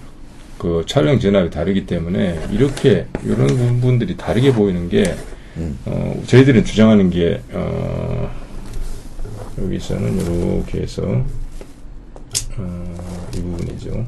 그 0.57 0.85
촬영 0.87 1.19
전압이 1.19 1.51
다르기 1.51 1.85
때문에 1.85 2.39
이렇게 2.53 3.09
이런 3.25 3.49
부분들이 3.49 4.17
다르게 4.17 4.53
보이는 4.53 4.89
게 4.89 5.17
음. 5.57 5.77
어, 5.85 6.23
저희들은 6.29 6.65
주장하는 6.65 7.11
게 7.11 7.43
어, 7.51 8.31
여기서는 9.61 10.61
이렇게 10.61 10.83
해서 10.83 11.03
어, 12.57 13.29
이 13.35 13.41
부분이죠. 13.41 14.07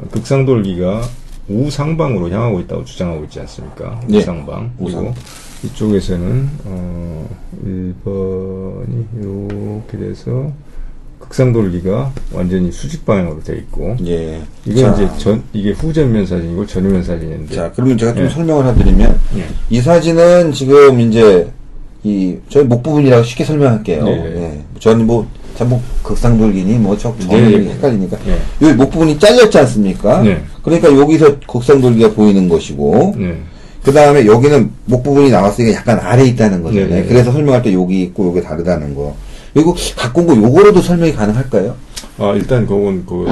어, 0.00 0.08
극상돌기가 0.10 1.08
우상방으로 1.46 2.28
향하고 2.28 2.58
있다고 2.58 2.84
주장하고 2.84 3.22
있지 3.26 3.38
않습니까? 3.38 4.00
네. 4.08 4.18
우상방. 4.18 4.72
그리고 4.78 4.90
우상. 4.90 5.14
이쪽에서는 5.64 6.48
어 6.64 7.28
1번이 7.64 9.04
이렇게 9.18 9.98
돼서 9.98 10.50
극상 11.18 11.52
돌기가 11.52 12.12
완전히 12.32 12.72
수직 12.72 13.06
방향으로 13.06 13.42
돼 13.42 13.56
있고 13.56 13.96
예. 14.04 14.42
이건 14.66 14.94
자, 14.94 15.02
이제 15.02 15.18
전 15.18 15.42
이게 15.52 15.70
후전면 15.70 16.26
사진이고 16.26 16.66
전후면 16.66 17.04
사진인데 17.04 17.54
자, 17.54 17.72
그러면 17.74 17.96
제가 17.96 18.12
좀 18.14 18.24
예. 18.24 18.28
설명을 18.28 18.66
해드리면, 18.66 19.20
예. 19.36 19.46
이 19.70 19.80
사진은 19.80 20.52
지금 20.52 21.00
이제 21.00 21.48
이 22.02 22.36
저희 22.48 22.64
목 22.64 22.82
부분이라고 22.82 23.22
쉽게 23.22 23.44
설명할게요. 23.44 24.04
네. 24.04 24.12
예. 24.12 24.60
저는 24.80 25.06
뭐 25.06 25.26
잠복 25.54 25.80
극상 26.02 26.36
돌기니 26.38 26.74
뭐 26.78 26.96
저, 26.98 27.14
네, 27.18 27.26
저는 27.26 27.64
네. 27.64 27.72
헷갈리니까 27.74 28.18
네. 28.24 28.38
여기 28.62 28.74
목 28.74 28.90
부분이 28.90 29.18
잘렸지 29.18 29.58
않습니까? 29.58 30.22
네. 30.22 30.42
그러니까 30.62 30.92
여기서 30.92 31.38
극상 31.46 31.80
돌기가 31.80 32.12
보이는 32.12 32.48
것이고 32.48 33.14
네. 33.16 33.38
그 33.82 33.92
다음에 33.92 34.26
여기는 34.26 34.70
목 34.84 35.02
부분이 35.02 35.30
나왔으니까 35.30 35.76
약간 35.78 35.98
아래 35.98 36.22
에 36.22 36.26
있다는 36.26 36.62
거잖아요. 36.62 36.88
네, 36.88 37.00
네. 37.02 37.06
그래서 37.06 37.32
설명할 37.32 37.62
때 37.62 37.72
여기 37.72 38.02
있고 38.02 38.28
여기 38.28 38.40
다르다는 38.42 38.94
거. 38.94 39.16
그리고 39.52 39.74
갖고 39.96 40.22
온 40.22 40.26
거 40.28 40.36
요거로도 40.36 40.80
설명이 40.80 41.12
가능할까요? 41.12 41.76
아, 42.18 42.32
일단 42.34 42.66
그건 42.66 43.04
그 43.04 43.26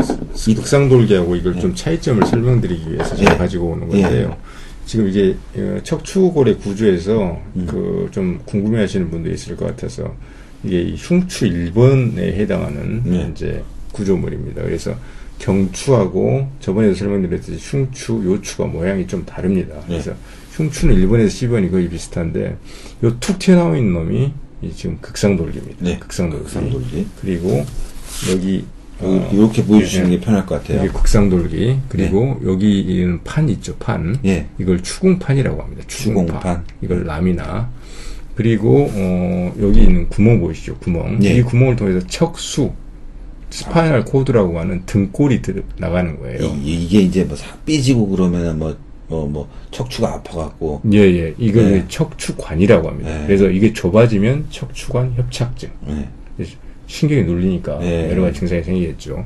극상 0.54 0.88
돌기하고 0.88 1.36
이걸 1.36 1.58
좀 1.60 1.74
차이점을 1.74 2.26
설명드리기 2.26 2.92
위해서 2.92 3.14
제가 3.16 3.34
예. 3.34 3.36
가지고 3.36 3.68
오는 3.68 3.92
예. 3.96 4.02
건데요. 4.02 4.36
지금 4.86 5.08
이게 5.08 5.36
어, 5.56 5.78
척추골의 5.84 6.58
구조에서 6.58 7.38
음. 7.56 7.66
그좀 7.66 8.40
궁금해하시는 8.44 9.08
분도 9.10 9.30
있을 9.30 9.56
것 9.56 9.66
같아서 9.66 10.12
이게 10.64 10.82
이 10.82 10.94
흉추 10.96 11.46
1번에 11.46 12.18
해당하는 12.18 13.02
네. 13.04 13.30
이제 13.32 13.62
구조물입니다. 13.92 14.62
그래서 14.62 14.94
경추하고 15.38 16.48
저번에도 16.60 16.94
설명드렸듯이 16.94 17.58
흉추, 17.60 18.20
요추가 18.24 18.66
모양이 18.66 19.06
좀 19.06 19.24
다릅니다. 19.24 19.74
네. 19.80 19.84
그래서 19.88 20.12
흉추는 20.60 20.94
1번에서 20.96 21.26
10번이 21.28 21.70
거의 21.70 21.88
비슷한데 21.88 22.56
요 23.04 23.18
툭 23.18 23.38
튀어나와 23.38 23.76
있는 23.76 23.92
놈이 23.94 24.32
이 24.62 24.72
지금 24.74 24.98
극상 25.00 25.36
돌기입니다. 25.36 25.76
네. 25.80 25.98
극상 25.98 26.28
돌기. 26.30 26.44
극상 26.44 26.70
돌기. 26.70 27.06
그리고 27.20 27.64
여기 28.30 28.64
어, 29.02 29.30
이렇게 29.32 29.64
보여주시는 29.64 30.12
예, 30.12 30.18
게 30.18 30.20
편할 30.20 30.44
것 30.44 30.56
같아요. 30.62 30.84
이게 30.84 30.92
극상돌기 30.92 31.78
그리고 31.88 32.38
여기는 32.44 33.24
판 33.24 33.48
있죠 33.48 33.74
판 33.76 34.18
예. 34.26 34.46
이걸 34.58 34.82
추궁판이라고 34.82 35.62
합니다 35.62 35.82
추궁판, 35.86 36.26
추궁판. 36.26 36.64
이걸 36.82 37.04
라미나 37.06 37.70
그리고 38.34 38.90
어, 38.92 39.54
여기 39.58 39.80
있는 39.84 40.06
구멍 40.10 40.40
보이시죠 40.40 40.76
구멍 40.80 41.18
예. 41.24 41.32
이 41.36 41.42
구멍을 41.42 41.76
통해서 41.76 42.06
척수 42.08 42.72
spinal 43.48 44.04
cord라고 44.04 44.60
하는 44.60 44.82
등골이 44.84 45.40
들, 45.40 45.64
나가는 45.78 46.18
거예요 46.20 46.54
이, 46.62 46.86
게 46.86 47.00
이제 47.00 47.24
뭐싹 47.24 47.64
삐지고 47.64 48.06
그러면은 48.08 48.58
뭐, 48.58 48.76
뭐, 49.10 49.26
뭐, 49.26 49.48
척추가 49.72 50.14
아파갖고. 50.14 50.82
예 50.92 50.98
예 51.00 51.34
이걸 51.36 51.72
네. 51.72 51.84
척추관이라고 51.88 52.88
합니다 52.88 53.10
네. 53.10 53.26
그래서 53.26 53.50
이게 53.50 53.72
좁아지면 53.72 54.46
척추관 54.50 55.14
협착증 55.16 55.68
예. 55.88 56.08
신경이 56.86 57.24
눌리니까 57.24 57.78
네. 57.80 58.10
여러 58.10 58.22
가지 58.22 58.38
증상이 58.38 58.62
생기겠죠. 58.62 59.24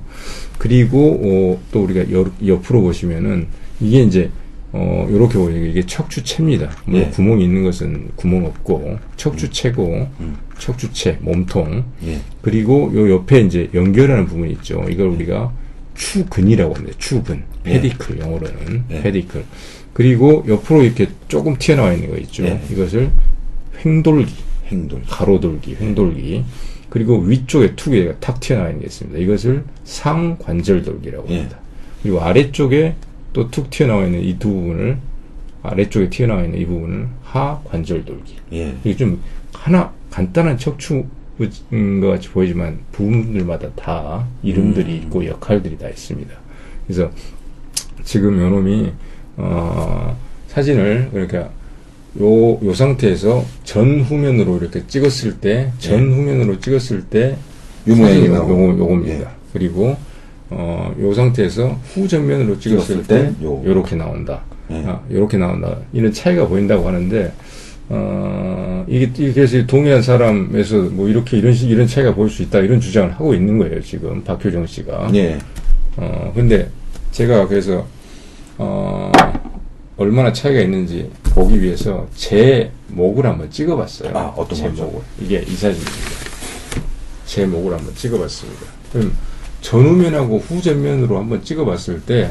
그리고 0.59 1.21
어, 1.23 1.63
또 1.71 1.85
우리가 1.85 2.11
옆, 2.11 2.33
옆으로 2.45 2.83
보시면은 2.83 3.47
이게 3.81 4.03
이제 4.03 4.31
어 4.73 5.07
요렇게 5.09 5.39
게 5.53 5.69
이게 5.71 5.87
척추체입니다. 5.87 6.71
뭐 6.87 6.99
네. 6.99 7.09
구멍이 7.11 7.45
있는 7.45 7.63
것은 7.63 8.11
구멍 8.17 8.45
없고 8.47 8.99
척추체고 9.17 10.09
음. 10.21 10.37
척추체 10.59 11.19
몸통 11.21 11.85
예. 12.07 12.19
그리고 12.43 12.91
요 12.95 13.11
옆에 13.11 13.41
이제 13.41 13.71
연결하는 13.73 14.27
부분이 14.27 14.53
있죠. 14.55 14.85
이걸 14.91 15.07
우리가 15.09 15.53
추근이라고 15.95 16.75
합니다. 16.75 16.97
추근 16.99 17.45
네. 17.63 17.75
페디클 17.75 18.19
영어로는 18.19 18.85
네. 18.89 19.03
페디클 19.03 19.45
그리고 19.93 20.45
옆으로 20.49 20.83
이렇게 20.83 21.09
조금 21.29 21.57
튀어나와 21.57 21.93
있는 21.93 22.11
거 22.11 22.17
있죠. 22.19 22.43
네. 22.43 22.61
이것을 22.71 23.11
횡돌기 23.85 24.35
행돌. 24.69 25.03
가로돌기, 25.07 25.77
횡돌기, 25.81 26.45
그리고 26.89 27.19
위쪽에 27.19 27.75
두 27.77 27.91
개가 27.91 28.15
탁 28.19 28.41
튀어나와 28.41 28.69
있는 28.71 28.81
게 28.81 28.87
있습니다. 28.87 29.19
이것을 29.19 29.65
상관절돌기라고 29.85 31.29
예. 31.31 31.37
합니다. 31.37 31.59
그리고 32.03 32.21
아래쪽에 32.21 32.95
또 33.33 33.51
툭 33.51 33.69
튀어나와 33.71 34.07
있는 34.07 34.23
이 34.23 34.39
두 34.39 34.49
부분을 34.49 34.99
아래쪽에 35.63 36.09
튀어나와 36.11 36.45
있는 36.45 36.61
이 36.61 36.67
부분을 36.67 37.09
하관절 37.23 38.05
돌기. 38.05 38.37
예. 38.53 38.75
이게 38.85 38.97
좀 38.97 39.21
하나 39.53 39.93
간단한 40.11 40.59
척추인 40.59 41.09
것 41.39 42.09
같이 42.09 42.29
보이지만 42.31 42.79
부분들마다 42.93 43.71
다 43.73 44.27
이름들이 44.43 44.93
음. 44.93 45.03
있고 45.05 45.27
역할들이 45.27 45.79
다 45.79 45.89
있습니다. 45.89 46.33
그래서 46.87 47.11
지금 48.05 48.41
요놈이 48.41 48.93
어, 49.37 50.17
사진을 50.49 51.09
그러니까 51.13 51.51
요, 52.21 52.61
요 52.65 52.75
상태에서 52.75 53.45
전 53.65 54.01
후면으로 54.01 54.59
이렇게 54.59 54.87
찍었을 54.87 55.41
때, 55.41 55.73
전후면으로 55.79 56.61
찍었을 56.61 57.03
때, 57.07 57.37
네. 57.85 57.93
요 57.93 57.97
모양이. 57.97 58.27
요거, 58.27 58.79
요겁니다. 58.79 59.15
예. 59.15 59.27
그리고, 59.53 59.97
어, 60.51 60.95
요 61.01 61.13
상태에서 61.13 61.77
후 61.93 62.07
전면으로 62.07 62.61
찍었을 62.61 63.03
찍었을 63.03 63.07
때, 63.07 63.35
때 63.37 63.45
요. 63.45 63.61
요렇게 63.65 63.97
나온다. 63.97 64.43
예. 64.71 64.85
아, 64.87 65.03
요렇게 65.11 65.39
나온다. 65.39 65.77
이런 65.93 66.13
차이가 66.13 66.47
보인다고 66.47 66.87
하는데, 66.87 67.33
어, 67.89 68.85
이게, 68.89 69.05
이게 69.05 69.33
그래서 69.33 69.67
동일한 69.67 70.03
사람에서 70.03 70.77
뭐 70.91 71.09
이렇게 71.09 71.37
이런 71.37 71.53
식, 71.53 71.71
이런 71.71 71.87
차이가 71.87 72.15
보일 72.15 72.31
수 72.31 72.43
있다. 72.43 72.61
이런 72.61 72.81
주장을 72.81 73.13
하고 73.13 73.35
있는 73.35 73.59
거예요, 73.59 73.81
지금. 73.83 74.23
박효정 74.25 74.67
씨가. 74.67 75.11
예. 75.15 75.39
어, 75.97 76.33
근데 76.35 76.71
제가 77.13 77.47
그래서, 77.47 77.87
어, 78.59 79.13
얼마나 79.97 80.33
차이가 80.33 80.61
있는지 80.61 81.11
보기 81.23 81.63
위해서 81.63 82.07
제 82.17 82.71
목을 82.89 83.27
한번 83.27 83.51
찍어봤어요. 83.51 84.17
아, 84.17 84.27
어떤 84.37 84.59
제 84.59 84.69
거죠? 84.69 84.85
목을. 84.85 85.01
이게 85.21 85.45
이 85.47 85.55
사진입니다. 85.55 85.93
제 87.27 87.47
목을 87.47 87.73
한번 87.73 87.95
찍어봤습니다. 87.95 88.61
그럼 88.93 89.13
전후면하고 89.61 90.39
후전면으로 90.39 91.19
한번 91.19 91.43
찍어봤을 91.43 92.03
때 92.03 92.31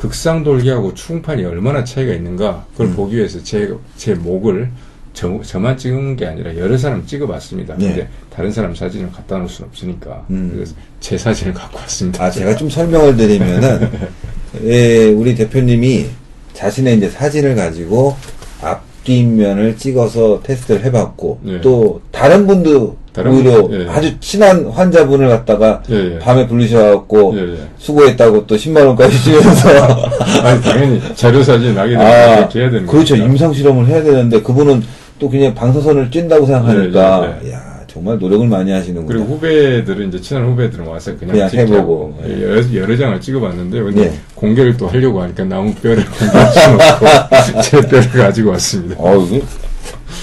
극상 0.00 0.42
돌기하고 0.42 0.94
충판이 0.94 1.44
얼마나 1.44 1.84
차이가 1.84 2.14
있는가 2.14 2.64
그걸 2.72 2.86
음. 2.86 2.96
보기 2.96 3.16
위해서 3.16 3.42
제, 3.42 3.70
제 3.98 4.14
목을 4.14 4.70
저, 5.12 5.38
저만 5.42 5.76
찍은 5.76 6.16
게 6.16 6.24
아니라 6.24 6.56
여러 6.56 6.78
사람 6.78 7.04
찍어봤습니다. 7.04 7.76
네. 7.76 7.88
근데 7.88 8.08
다른 8.30 8.50
사람 8.50 8.74
사진을 8.74 9.12
갖다 9.12 9.36
놓을 9.36 9.46
수는 9.50 9.68
없으니까 9.68 10.24
음. 10.30 10.52
그래서 10.54 10.74
제 11.00 11.18
사진을 11.18 11.52
갖고 11.52 11.76
왔습니다. 11.80 12.24
아, 12.24 12.30
제가 12.30 12.56
좀 12.56 12.70
설명을 12.70 13.14
드리면은, 13.14 13.90
예, 14.64 15.04
우리 15.08 15.34
대표님이 15.34 16.06
자신의 16.54 16.96
이제 16.96 17.10
사진을 17.10 17.54
가지고 17.54 18.16
앞 18.62 18.82
뒷면을 19.04 19.76
찍어서 19.76 20.40
테스트를 20.42 20.82
해봤고, 20.84 21.40
예. 21.46 21.60
또 21.60 22.00
다른 22.10 22.46
분도 22.46 22.96
다른 23.12 23.32
오히려 23.32 23.62
분, 23.62 23.80
예. 23.80 23.88
아주 23.88 24.18
친한 24.20 24.66
환자분을 24.66 25.28
갖다가 25.28 25.82
예, 25.90 26.14
예. 26.14 26.18
밤에 26.18 26.46
부르셔갖고 26.46 27.34
예, 27.36 27.40
예. 27.40 27.56
수고했다고 27.78 28.46
또 28.46 28.56
10만 28.56 28.86
원까지 28.86 29.22
주면서 29.24 29.68
아니 30.44 30.62
당연히 30.62 31.00
자료 31.16 31.42
사진 31.42 31.74
나게 31.74 31.92
되면 31.92 32.06
아, 32.06 32.36
그렇게 32.36 32.60
해야 32.60 32.70
되는 32.70 32.86
그렇죠. 32.86 33.14
거니까. 33.14 33.28
임상 33.28 33.52
실험을 33.52 33.86
해야 33.86 34.02
되는데 34.02 34.40
그분은 34.42 34.82
또 35.18 35.28
그냥 35.28 35.54
방사선을 35.54 36.10
찐다고 36.10 36.46
생각하니까 36.46 37.36
예, 37.42 37.48
예, 37.48 37.52
야 37.52 37.70
정말 37.88 38.18
노력을 38.18 38.46
많이 38.46 38.70
하시는구나. 38.70 39.18
그리고 39.18 39.34
후배들은 39.34 40.08
이제 40.08 40.20
친한 40.20 40.46
후배들은 40.46 40.86
와서 40.86 41.10
그냥, 41.18 41.34
그냥 41.34 41.50
해보고. 41.50 42.16
예. 42.24 42.42
여러, 42.44 42.74
여러 42.74 42.96
장을 42.96 43.20
찍어봤는데 43.20 43.82
근데 43.82 44.02
예. 44.02 44.12
공개를 44.36 44.76
또 44.76 44.86
하려고 44.86 45.20
하니까 45.22 45.42
나무 45.44 45.74
뼈를 45.74 46.04
공개할 46.04 46.46
수 46.52 46.60
없고 46.70 47.60
제 47.62 47.80
뼈를 47.80 48.08
가지고 48.10 48.50
왔습니다. 48.50 48.94
어, 48.96 49.18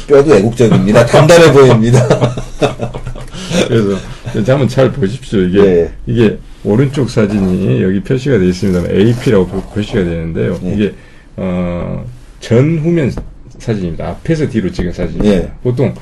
뼈도 0.08 0.36
애국적입니다. 0.36 1.06
단단해 1.06 1.52
보입니다. 1.52 2.08
그래서 3.68 3.98
이제 4.40 4.52
한번 4.52 4.68
잘 4.68 4.92
보십시오. 4.92 5.42
이게 5.42 5.60
예. 5.60 5.92
이게 6.06 6.38
오른쪽 6.64 7.10
사진이 7.10 7.82
여기 7.82 8.02
표시가 8.02 8.38
되어 8.40 8.48
있습니다. 8.48 8.94
AP라고 8.94 9.48
표- 9.48 9.62
표시가 9.74 10.04
되는데요. 10.04 10.60
예. 10.64 10.74
이게 10.74 10.94
어, 11.36 12.06
전 12.40 12.80
후면 12.80 13.12
사진입니다. 13.60 14.08
앞에서 14.10 14.48
뒤로 14.50 14.72
찍은 14.72 14.94
사진입니다. 14.94 15.36
예. 15.36 15.52
보통 15.64 15.94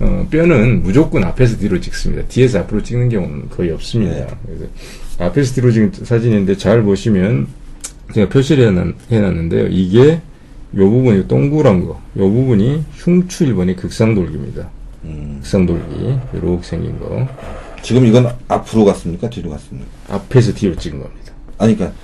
어, 0.00 0.26
뼈는 0.30 0.82
무조건 0.82 1.24
앞에서 1.24 1.58
뒤로 1.58 1.80
찍습니다. 1.80 2.26
뒤에서 2.28 2.60
앞으로 2.60 2.82
찍는 2.82 3.08
경우는 3.08 3.48
거의 3.50 3.70
없습니다. 3.72 4.16
예. 4.16 4.26
그래서 4.46 4.64
앞에서 5.18 5.54
뒤로 5.54 5.70
찍은 5.72 5.92
사진인데 6.04 6.56
잘 6.56 6.82
보시면 6.82 7.46
제가 8.14 8.28
표시를 8.28 8.68
해놨, 8.68 8.94
해놨는데요. 9.10 9.66
이게 9.70 10.20
요 10.76 10.88
부분이 10.88 11.26
동그란 11.28 11.84
거, 11.86 12.00
요 12.16 12.30
부분이 12.30 12.84
흉추 12.94 13.44
1번의 13.46 13.76
극상돌기입니다. 13.76 14.68
음, 15.04 15.38
극상돌기 15.40 16.18
이렇게 16.34 16.62
생긴 16.62 16.98
거 17.00 17.26
지금 17.82 18.06
이건 18.06 18.28
앞으로 18.48 18.84
갔습니까? 18.84 19.28
뒤로 19.30 19.50
갔습니까? 19.50 19.88
앞에서 20.08 20.52
뒤로 20.54 20.76
찍은 20.76 21.00
겁니다. 21.00 21.32
아니, 21.58 21.76
그니까, 21.76 21.94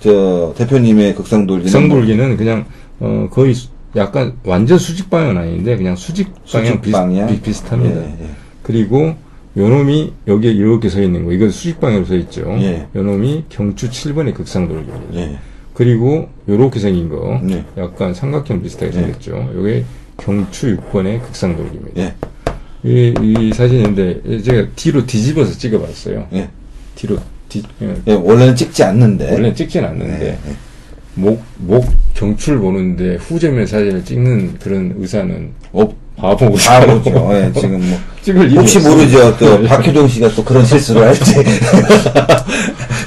저, 0.00 0.54
대표님의 0.56 1.14
극상돌기는. 1.14 1.64
극상돌기는 1.64 2.36
그냥 2.36 2.66
어 3.00 3.28
거의 3.30 3.54
수- 3.54 3.68
약간 3.96 4.36
완전 4.44 4.78
수직 4.78 5.08
방향은 5.10 5.36
아닌데 5.38 5.76
그냥 5.76 5.96
수직 5.96 6.28
방향, 6.50 6.76
수직 6.76 6.92
방향? 6.92 7.26
비슷, 7.28 7.42
비슷합니다. 7.42 8.00
예, 8.02 8.16
예. 8.22 8.28
그리고 8.62 9.14
요 9.56 9.68
놈이 9.68 10.12
여기에 10.26 10.52
이렇게 10.52 10.88
서 10.88 11.00
있는 11.00 11.24
거 11.24 11.32
이건 11.32 11.50
수직 11.50 11.80
방향으로 11.80 12.06
서 12.06 12.14
있죠. 12.16 12.42
예. 12.60 12.86
요 12.94 13.02
놈이 13.02 13.44
경추 13.48 13.88
7번의 13.90 14.34
극상돌기입니다. 14.34 15.38
예. 15.74 15.84
그리고 15.84 16.28
요렇게 16.48 16.78
생긴 16.78 17.08
거 17.08 17.40
네. 17.42 17.64
약간 17.76 18.14
삼각형 18.14 18.62
비슷하게 18.62 18.92
네. 18.92 19.00
생겼죠. 19.00 19.50
요게 19.56 19.84
경추 20.18 20.76
6번의 20.76 21.22
극상돌기입니다. 21.22 22.00
예. 22.00 22.14
이, 22.84 23.14
이 23.20 23.52
사진인데 23.54 24.42
제가 24.42 24.68
뒤로 24.76 25.04
뒤집어서 25.06 25.56
찍어봤어요. 25.58 26.26
예. 26.34 26.48
뒤로 26.94 27.16
뒤 27.48 27.62
예, 27.82 27.94
예, 28.08 28.12
원래는 28.14 28.54
찍지 28.54 28.84
않는데. 28.84 29.32
원래 29.32 29.52
찍진 29.54 29.84
않는데 29.84 30.18
네, 30.18 30.38
네. 30.44 30.56
목, 31.14 31.42
목 31.58 31.86
경추를 32.14 32.58
보는데 32.58 33.16
후제면 33.16 33.66
사진을 33.66 34.04
찍는 34.04 34.58
그런 34.60 34.94
의사는 34.98 35.50
없, 35.72 35.94
바보고 36.16 36.56
바보죠. 36.56 37.30
예, 37.32 37.52
지금 37.58 37.80
뭐 37.88 37.98
찍을 38.22 38.52
혹시. 38.56 38.78
모르죠. 38.80 39.36
또 39.38 39.58
네. 39.62 39.68
박효종 39.68 40.06
씨가 40.08 40.28
또 40.30 40.44
그런 40.44 40.64
실수를 40.64 41.02
할지. 41.08 41.34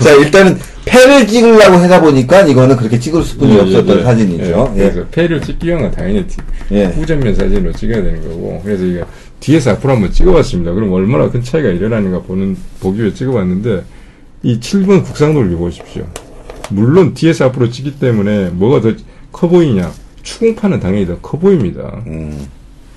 자 0.03 0.11
일단은 0.19 0.57
패를 0.97 1.27
찍으려고 1.27 1.75
하다 1.77 2.01
보니까 2.01 2.41
이거는 2.41 2.75
그렇게 2.75 2.99
찍을 2.99 3.23
수뿐이 3.23 3.55
예, 3.55 3.59
없었던 3.59 3.99
예, 3.99 4.03
사진이죠. 4.03 4.73
예, 4.75 4.79
예. 4.79 4.89
그래서 4.89 5.07
패를 5.11 5.41
찍기 5.41 5.67
위한 5.67 5.81
건 5.81 5.91
당연히 5.91 6.25
뒤- 6.27 6.37
예. 6.71 6.85
후전면 6.85 7.35
사진으로 7.35 7.71
찍어야 7.73 8.03
되는 8.03 8.21
거고 8.21 8.61
그래서 8.63 8.83
이게 8.85 9.03
뒤에서 9.39 9.71
앞으로 9.71 9.93
한번 9.93 10.11
찍어봤습니다. 10.11 10.73
그럼 10.73 10.91
얼마나 10.93 11.29
큰 11.29 11.43
차이가 11.43 11.69
일어나는가 11.69 12.21
보는 12.23 12.57
보기 12.79 13.01
위해 13.01 13.13
찍어봤는데 13.13 13.83
이 14.43 14.59
7번 14.59 15.03
국상돌기 15.03 15.55
보십시오. 15.55 16.05
물론 16.69 17.13
뒤에서 17.13 17.45
앞으로 17.45 17.69
찍기 17.69 17.99
때문에 17.99 18.49
뭐가 18.49 18.81
더 18.81 18.93
커 19.31 19.47
보이냐? 19.49 19.91
추궁판은 20.23 20.79
당연히 20.79 21.05
더 21.05 21.17
커 21.21 21.37
보입니다. 21.37 22.01
음. 22.07 22.47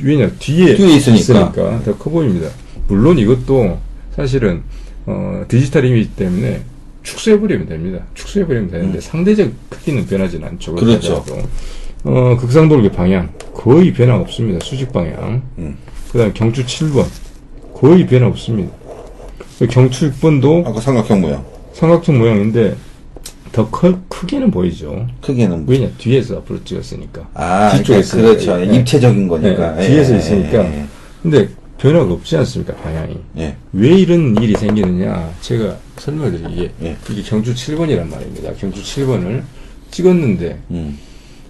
왜냐 0.02 0.30
뒤에, 0.38 0.74
뒤에 0.76 0.96
있으니까. 0.96 1.52
더커 1.84 2.08
보입니다. 2.10 2.48
물론 2.88 3.18
이것도 3.18 3.78
사실은 4.16 4.62
어, 5.06 5.44
디지털 5.48 5.84
이미지 5.84 6.10
때문에 6.16 6.62
축소해버리면 7.02 7.66
됩니다. 7.66 8.04
축소해버리면 8.14 8.70
되는데 8.70 9.00
상대적 9.00 9.50
크기는 9.68 10.06
변하지는 10.06 10.48
않죠. 10.48 10.72
음. 10.72 10.76
그렇죠. 10.76 11.16
하더라도. 11.16 11.48
어, 12.04 12.36
극상돌기 12.38 12.90
방향 12.92 13.30
거의 13.54 13.92
변화 13.92 14.16
없습니다. 14.16 14.64
수직 14.64 14.92
방향. 14.92 15.42
음. 15.58 15.76
그다음 16.12 16.32
경추 16.32 16.64
7번 16.64 17.04
거의 17.74 18.06
변화 18.06 18.26
없습니다. 18.28 18.72
그 19.58 19.66
경추 19.66 20.10
6번도 20.12 20.66
아까 20.66 20.80
삼각형 20.80 21.20
모양. 21.20 21.44
삼각형 21.74 22.18
모양인데 22.18 22.76
더 23.52 23.68
커, 23.68 23.98
크게는 24.08 24.50
보이죠. 24.50 25.06
크기는 25.20 25.64
왜냐 25.66 25.88
뒤에서 25.98 26.38
앞으로 26.38 26.62
찍었으니까. 26.64 27.28
아, 27.34 27.70
뒤쪽에 27.76 28.00
그러니까. 28.02 28.16
그렇죠. 28.44 28.60
예. 28.60 28.78
입체적인 28.78 29.28
거니까. 29.28 29.74
네, 29.74 29.84
예, 29.84 29.88
뒤에서 29.88 30.14
예, 30.14 30.18
있으니까. 30.18 30.64
예, 30.64 30.84
근데 31.22 31.48
변화가 31.80 32.12
없지 32.12 32.36
않습니까 32.36 32.74
방향이. 32.76 33.16
예. 33.38 33.56
왜 33.72 33.88
이런 33.88 34.36
일이 34.42 34.54
생기느냐 34.54 35.32
제가 35.40 35.76
설명드리기에 35.98 36.70
예. 36.82 36.96
이게 37.10 37.22
경주 37.22 37.54
7번이란 37.54 38.06
말입니다. 38.08 38.52
경주 38.58 38.82
7번을 38.82 39.42
찍었는데 39.90 40.58
음. 40.72 40.98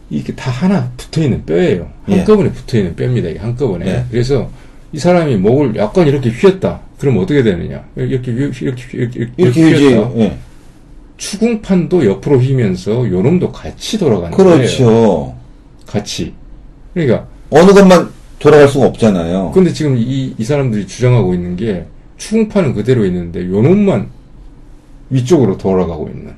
이게 0.08 0.32
다 0.34 0.50
하나 0.50 0.90
붙어있는 0.96 1.44
뼈예요. 1.46 1.90
예. 2.08 2.16
한꺼번에 2.18 2.52
붙어있는 2.52 2.94
뼈입니다. 2.94 3.28
이게 3.28 3.38
한꺼번에. 3.40 3.86
예. 3.88 4.04
그래서 4.10 4.48
이 4.92 4.98
사람이 4.98 5.36
목을 5.36 5.74
약간 5.76 6.06
이렇게 6.06 6.30
휘었다. 6.30 6.80
그럼 6.98 7.18
어떻게 7.18 7.42
되느냐? 7.42 7.84
이렇게 7.96 8.30
휘- 8.32 8.64
이렇게 8.64 8.86
이렇게 8.92 9.28
이렇게, 9.36 9.60
휘었다. 9.62 10.16
예. 10.18 10.38
추궁판도 11.16 12.06
옆으로 12.06 12.38
휘면서 12.38 13.08
요놈도 13.10 13.50
같이 13.52 13.98
돌아가는 13.98 14.36
거예요. 14.36 14.56
그렇죠. 14.56 15.34
같이. 15.86 16.32
그러니까 16.94 17.26
어느 17.50 17.72
것만 17.72 18.10
돌아갈 18.40 18.66
수가 18.68 18.86
없잖아요. 18.86 19.52
근데 19.54 19.72
지금 19.72 19.96
이, 19.96 20.34
이 20.36 20.44
사람들이 20.44 20.86
주장하고 20.86 21.34
있는 21.34 21.56
게 21.56 21.84
추궁판은 22.16 22.74
그대로 22.74 23.04
있는데 23.04 23.44
요놈만 23.44 24.08
위쪽으로 25.10 25.56
돌아가고 25.56 26.08
있는 26.08 26.32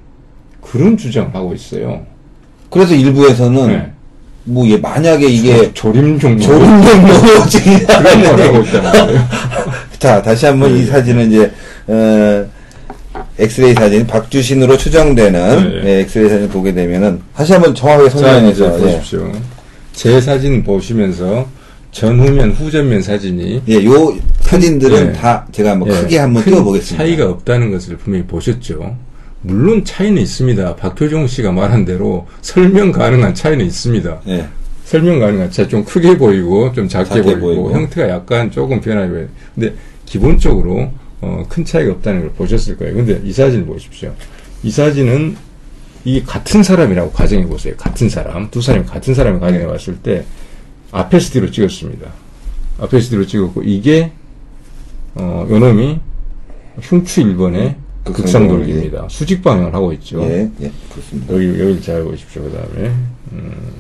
그런 0.60 0.96
주장을 0.96 1.34
하고 1.34 1.54
있어요. 1.54 2.04
그래서 2.70 2.94
일부에서는 2.94 3.68
네. 3.68 3.92
뭐 4.44 4.66
예, 4.66 4.76
만약에 4.76 5.26
이게 5.26 5.72
조림 5.72 6.18
종목 6.18 6.42
조림용 6.42 6.82
노지기 7.38 7.86
그런 7.86 8.22
걸 8.22 8.40
하고 8.40 8.62
거예요. 8.64 9.28
자, 9.98 10.20
다시 10.20 10.46
한번 10.46 10.74
네. 10.74 10.80
이 10.80 10.86
사진은 10.86 11.30
이제, 11.30 11.52
어, 11.86 12.44
엑스레이 13.38 13.74
사진, 13.74 14.04
박주신으로 14.04 14.76
추정되는 14.76 15.82
네. 15.84 15.88
예, 15.88 16.00
엑스레이 16.00 16.28
사진 16.28 16.48
보게 16.48 16.74
되면은, 16.74 17.20
다시 17.36 17.52
한번 17.52 17.72
정확하게 17.72 18.08
자, 18.08 18.38
이제 18.38 18.64
설명해서, 18.64 18.88
예. 18.88 19.32
제 19.92 20.20
사진 20.20 20.64
보시면서 20.64 21.46
전후면 21.92 22.52
후전면 22.52 23.02
사진이 23.02 23.62
예, 23.68 23.85
요 23.85 24.16
사진들은 24.40 25.09
예. 25.09 25.12
다 25.12 25.46
제가 25.52 25.72
한번 25.72 25.90
예, 25.90 26.00
크게 26.00 26.18
한번 26.18 26.42
큰 26.42 26.52
띄워보겠습니다. 26.52 27.05
차이가 27.05 27.31
없다는 27.31 27.70
것을 27.70 27.98
분명히 27.98 28.26
보셨죠. 28.26 28.96
물론 29.42 29.85
차이는 29.85 30.20
있습니다. 30.20 30.76
박효종 30.76 31.26
씨가 31.26 31.52
말한 31.52 31.85
대로 31.85 32.26
설명 32.40 32.92
가능한 32.92 33.35
차이는 33.35 33.64
있습니다. 33.66 34.22
예, 34.28 34.48
설명 34.85 35.20
가능한 35.20 35.50
차이 35.50 35.68
좀 35.68 35.85
크게 35.85 36.16
보이고 36.16 36.72
좀 36.72 36.88
작게, 36.88 37.09
작게 37.11 37.22
보이고, 37.22 37.40
보이고. 37.40 37.72
형태가 37.72 38.09
약간 38.09 38.50
조금 38.50 38.81
변하고 38.81 39.18
해요. 39.18 39.26
근데 39.55 39.74
기본적으로 40.07 40.90
어, 41.20 41.44
큰 41.48 41.64
차이가 41.64 41.92
없다는 41.92 42.20
걸 42.20 42.31
보셨을 42.33 42.78
거예요. 42.78 42.94
근데 42.94 43.20
이 43.22 43.33
사진 43.33 43.66
보십시오. 43.66 44.12
이 44.62 44.70
사진은 44.70 45.37
이 46.05 46.22
같은 46.24 46.62
사람이라고 46.62 47.12
가정해 47.12 47.46
보세요. 47.46 47.74
같은 47.76 48.09
사람 48.09 48.50
두 48.50 48.62
사람이 48.62 48.87
같은 48.87 49.14
사람을 49.14 49.40
가정해 49.40 49.66
봤을 49.66 49.94
때 49.96 50.24
앞에서 50.92 51.33
뒤로 51.33 51.50
찍었습니다. 51.50 52.12
앞에서 52.78 53.11
뒤로 53.11 53.26
찍었고 53.26 53.62
이게 53.64 54.12
어, 55.14 55.46
요놈이 55.50 56.00
흉추 56.81 57.22
1번의 57.22 57.76
극상돌기입니다. 58.05 59.09
수직 59.09 59.42
방향을 59.42 59.74
하고 59.74 59.92
있죠. 59.94 60.22
예, 60.22 60.50
예, 60.61 60.72
그렇습니다. 60.90 61.35
여기 61.35 61.46
여기를 61.48 61.83
잘 61.83 62.02
보십시오. 62.05 62.42
그 62.42 62.52
다음에 62.52 62.92
음. 63.33 63.72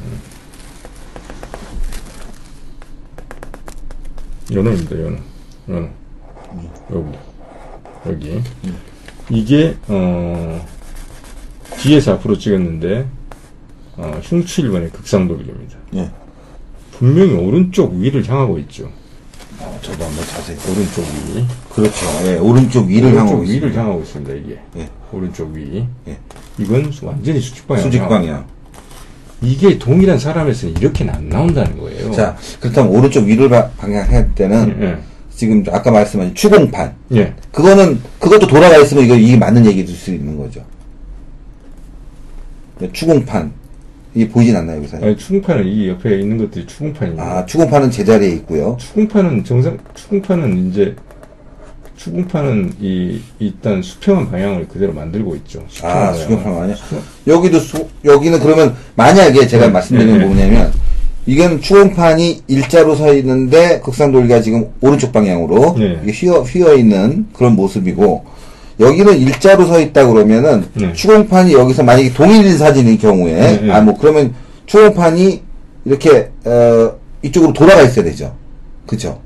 연어입니다. 4.52 5.00
연어. 5.00 5.16
연어. 5.68 5.88
여기 6.94 7.12
여기 8.06 8.42
이게 9.30 9.76
어 9.88 10.66
뒤에서 11.78 12.14
앞으로 12.14 12.38
찍었는데 12.38 13.06
어, 13.96 14.20
흉추 14.22 14.62
1번의 14.62 14.92
극상돌기입니다. 14.92 15.78
예. 15.94 16.10
분명히 17.02 17.32
오른쪽 17.34 17.94
위를 17.94 18.24
향하고 18.28 18.60
있죠. 18.60 18.88
어, 19.58 19.76
저도 19.82 20.04
한번 20.04 20.24
자세히. 20.24 20.56
오른쪽 20.70 21.00
위. 21.02 21.44
그렇죠. 21.68 22.06
예, 22.26 22.36
오른쪽 22.36 22.86
위를 22.86 23.06
오른쪽 23.08 23.18
향하고 23.18 23.40
위를 23.42 23.54
있습니다. 23.56 23.80
향하고 23.80 24.02
있습니다. 24.02 24.34
이게 24.34 24.58
예. 24.76 24.88
오른쪽 25.10 25.52
위. 25.52 25.84
예. 26.06 26.18
이건 26.58 26.92
수- 26.92 27.04
완전히 27.06 27.40
수직 27.40 27.66
방향. 27.66 27.82
수직 27.82 28.08
방향. 28.08 28.46
이게 29.42 29.76
동일한 29.80 30.16
사람에서는 30.16 30.76
이렇게는 30.76 31.12
안 31.12 31.28
나온다는 31.28 31.76
거예요. 31.76 32.12
자, 32.12 32.36
그렇다면 32.60 32.94
오른쪽 32.94 33.24
위를 33.24 33.48
바- 33.48 33.68
방향할 33.70 34.32
때는, 34.36 34.78
예, 34.80 34.98
지금 35.34 35.64
아까 35.72 35.90
말씀하신 35.90 36.36
추공판. 36.36 36.94
예. 37.14 37.16
예. 37.16 37.34
그거는, 37.50 38.00
그것도 38.20 38.46
돌아가 38.46 38.76
있으면 38.78 39.04
이거, 39.04 39.16
이게 39.16 39.36
맞는 39.36 39.66
얘기 39.66 39.84
될수 39.84 40.12
있는 40.14 40.38
거죠. 40.38 40.64
네, 42.78 42.88
추공판. 42.92 43.52
이게 44.14 44.28
보이진 44.28 44.54
않나요, 44.56 44.76
여기서? 44.78 44.98
아니, 44.98 45.16
추궁판은 45.16 45.66
이 45.66 45.88
옆에 45.88 46.18
있는 46.20 46.36
것들이 46.38 46.66
추궁판입니다. 46.66 47.22
아, 47.24 47.46
추공판은 47.46 47.90
제자리에 47.90 48.28
있고요. 48.36 48.76
추궁판은 48.78 49.44
정상, 49.44 49.78
추궁판은 49.94 50.70
이제, 50.70 50.94
추궁판은 51.96 52.74
이, 52.80 53.20
일단 53.38 53.80
수평한 53.80 54.30
방향을 54.30 54.68
그대로 54.68 54.92
만들고 54.92 55.34
있죠. 55.36 55.64
수평한 55.68 55.96
아, 55.96 56.00
방향을. 56.06 56.18
수평판 56.20 56.62
아니야? 56.62 56.76
수- 56.76 56.96
여기도 57.26 57.58
수, 57.58 57.86
여기는 58.04 58.38
그러면, 58.40 58.74
만약에 58.96 59.46
제가 59.46 59.66
네, 59.66 59.72
말씀드리는 59.72 60.18
네, 60.18 60.20
게 60.20 60.26
뭐냐면, 60.26 60.72
이건 61.24 61.60
추공판이 61.62 62.42
일자로 62.48 62.94
서 62.96 63.14
있는데, 63.14 63.80
극상돌기가 63.80 64.42
지금 64.42 64.68
오른쪽 64.82 65.12
방향으로, 65.12 65.76
네. 65.78 66.00
이게 66.02 66.12
휘어, 66.12 66.40
휘어 66.42 66.74
있는 66.74 67.26
그런 67.32 67.54
모습이고, 67.56 68.24
여기는 68.80 69.18
일자로 69.18 69.66
서 69.66 69.80
있다 69.80 70.06
그러면은, 70.06 70.64
네. 70.74 70.92
추공판이 70.92 71.52
여기서 71.52 71.82
만약에 71.82 72.12
동일인 72.12 72.56
사진인 72.56 72.98
경우에, 72.98 73.34
네, 73.34 73.60
네. 73.60 73.72
아, 73.72 73.80
뭐, 73.80 73.96
그러면 73.98 74.34
추공판이 74.66 75.42
이렇게, 75.84 76.30
어, 76.44 76.92
이쪽으로 77.22 77.52
돌아가 77.52 77.82
있어야 77.82 78.04
되죠. 78.04 78.34
그죠? 78.86 79.20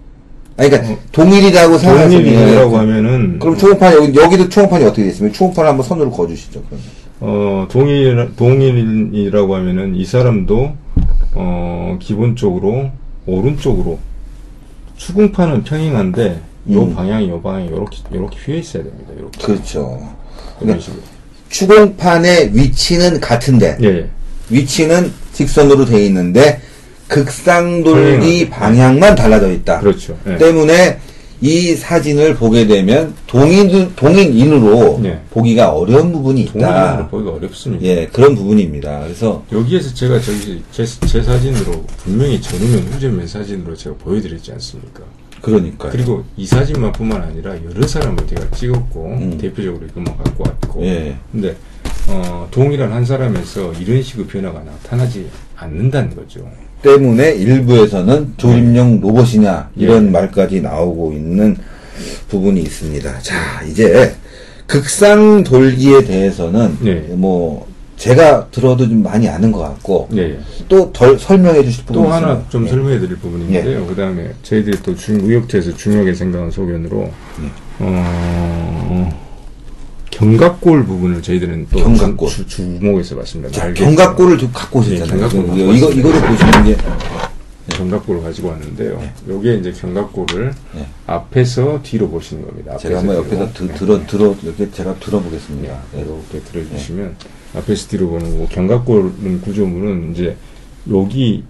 아니, 0.57 0.71
그러니까, 0.71 0.95
어, 0.95 0.99
동일이라고 1.13 1.79
생각하시면. 1.79 2.25
동일이라고 2.25 2.79
하면은, 2.79 3.39
그럼 3.39 3.57
추공판, 3.57 3.95
여기, 3.95 4.19
여기도 4.19 4.49
추공판이 4.49 4.85
어떻게 4.85 5.03
돼 5.03 5.09
있으면, 5.09 5.33
추공판을 5.33 5.71
한번 5.71 5.87
선으로 5.87 6.11
그어 6.11 6.27
주시죠, 6.27 6.63
그러면. 6.69 6.87
어, 7.21 7.67
동일, 7.71 8.31
동일이라고 8.37 9.55
하면은 9.55 9.95
이 9.95 10.05
사람도, 10.05 10.73
어, 11.35 11.99
기본적으로 12.01 12.91
오른쪽으로 13.27 13.99
추궁판은 14.97 15.65
평행한데 15.65 16.41
요 16.71 16.83
음. 16.83 16.95
방향이 16.95 17.29
요 17.29 17.41
방향이 17.41 17.71
요렇게 17.71 17.99
요렇게 18.13 18.37
휘어 18.45 18.57
있어야 18.57 18.83
됩니다. 18.83 19.13
요렇게 19.17 19.45
그렇죠. 19.45 20.09
이런 20.61 20.81
식으로. 20.81 21.01
추공판의 21.49 22.51
위치는 22.55 23.21
같은데 23.21 23.79
예, 23.83 23.87
예. 23.87 24.11
위치는 24.51 25.13
직선으로 25.33 25.85
돼 25.85 26.05
있는데 26.07 26.61
극상돌기 27.09 28.51
방향은, 28.51 28.51
방향만 28.51 29.15
달라져 29.15 29.53
있다. 29.53 29.81
그렇죠. 29.81 30.19
예. 30.27 30.37
때문에 30.39 30.99
이 31.41 31.75
사진을 31.75 32.35
보게 32.35 32.67
되면 32.67 33.15
동인 33.27 33.95
동인인으로 33.95 35.01
네. 35.03 35.21
보기가 35.31 35.71
어려운 35.73 36.11
부분이 36.11 36.47
동일으로 36.47 36.73
있다. 36.73 37.09
보기가 37.09 37.33
어렵습니다. 37.33 37.85
예, 37.85 38.07
그런 38.07 38.35
부분입니다. 38.35 39.01
그래서 39.01 39.45
여기에서 39.53 39.93
제가 39.93 40.19
저기 40.21 40.63
제, 40.73 40.85
제 41.07 41.23
사진으로 41.23 41.85
분명히 41.99 42.41
전후면 42.41 42.85
후전면 42.93 43.29
사진으로 43.29 43.77
제가 43.77 43.95
보여드렸지 43.99 44.51
않습니까? 44.53 45.03
그러니까 45.47 45.91
그리고 45.91 46.25
이 46.37 46.45
사진만뿐만 46.45 47.23
아니라 47.23 47.55
여러 47.65 47.87
사람을 47.87 48.27
제가 48.27 48.51
찍었고 48.51 49.07
음. 49.07 49.39
대표적으로 49.39 49.87
이것만 49.87 50.17
갖고 50.17 50.43
왔고 50.45 50.85
예. 50.85 51.17
근데 51.31 51.55
어, 52.09 52.49
동일한 52.51 52.93
한 52.93 53.05
사람에서 53.05 53.73
이런 53.75 54.03
식의 54.03 54.27
변화가 54.27 54.65
나타나지 54.65 55.29
않는다는 55.55 56.17
거죠. 56.17 56.51
때문에 56.83 57.35
일부에서는 57.35 58.35
조립용 58.37 59.01
로봇이냐 59.01 59.71
이런 59.77 60.11
말까지 60.11 60.63
나오고 60.63 61.13
있는 61.13 61.57
부분이 62.29 62.61
있습니다. 62.63 63.21
자 63.21 63.63
이제 63.63 64.17
극상 64.67 65.45
돌기에 65.45 66.05
대해서는 66.05 66.77
네. 66.81 66.95
뭐 67.15 67.69
제가 67.97 68.49
들어도 68.51 68.89
좀 68.89 69.03
많이 69.03 69.29
아는 69.29 69.51
것 69.51 69.61
같고 69.61 70.09
예. 70.17 70.39
또 70.69 70.91
덜 70.93 71.19
설명해 71.19 71.65
주실 71.65 71.85
부분이 71.87 72.05
또 72.07 72.13
하나 72.13 72.27
있습니다. 72.29 72.51
좀 72.51 72.67
예. 72.67 72.69
설명해 72.69 72.99
드릴 73.01 73.17
부분인데요. 73.17 73.87
그 73.87 73.95
다음에 73.95 74.33
저희들이 74.43 74.79
또 74.83 74.95
중, 74.95 75.21
의역투에서 75.21 75.75
중요하게 75.77 76.15
생각한 76.15 76.51
소견으로, 76.51 77.03
예. 77.43 77.51
어, 77.79 79.27
견갑골 80.11 80.85
부분을 80.85 81.23
저희들은 81.23 81.69
또 81.71 81.79
견갑골. 81.79 82.29
주, 82.29 82.47
주목해서 82.47 83.17
봤습니다. 83.17 83.51
자, 83.51 83.73
견갑골을 83.73 84.39
좀 84.39 84.51
갖고 84.53 84.81
오셨잖아요. 84.81 85.29
네, 85.29 85.29
견갑골 85.29 85.59
이거. 85.77 85.91
이거를 85.91 86.21
보시는 86.21 86.65
게 86.65 86.77
견갑골을 87.69 88.23
가지고 88.23 88.49
왔는데요. 88.49 89.03
요게 89.29 89.57
이제 89.57 89.73
네. 89.73 90.87
앞에서 91.07 91.81
뒤로 91.83 92.09
보시는 92.09 92.47
겁니다. 92.47 92.77
제가 92.77 92.99
앞에서 92.99 93.13
한번 93.13 93.17
옆에서. 93.17 93.53
드, 93.53 93.75
들어 93.75 94.07
들어 94.07 94.35
이렇게 94.43 94.71
제가 94.71 94.95
들어보겠습니다. 95.01 95.79
예. 95.97 96.01
이렇게 96.01 96.41
들어주시면 96.51 97.17
앞에서 97.55 97.89
뒤로 97.89 98.09
보는 98.11 98.33
거고 98.33 98.47
견갑골 98.49 99.41
구조물은 99.43 100.13
이제 100.13 100.37
여기 100.91 101.43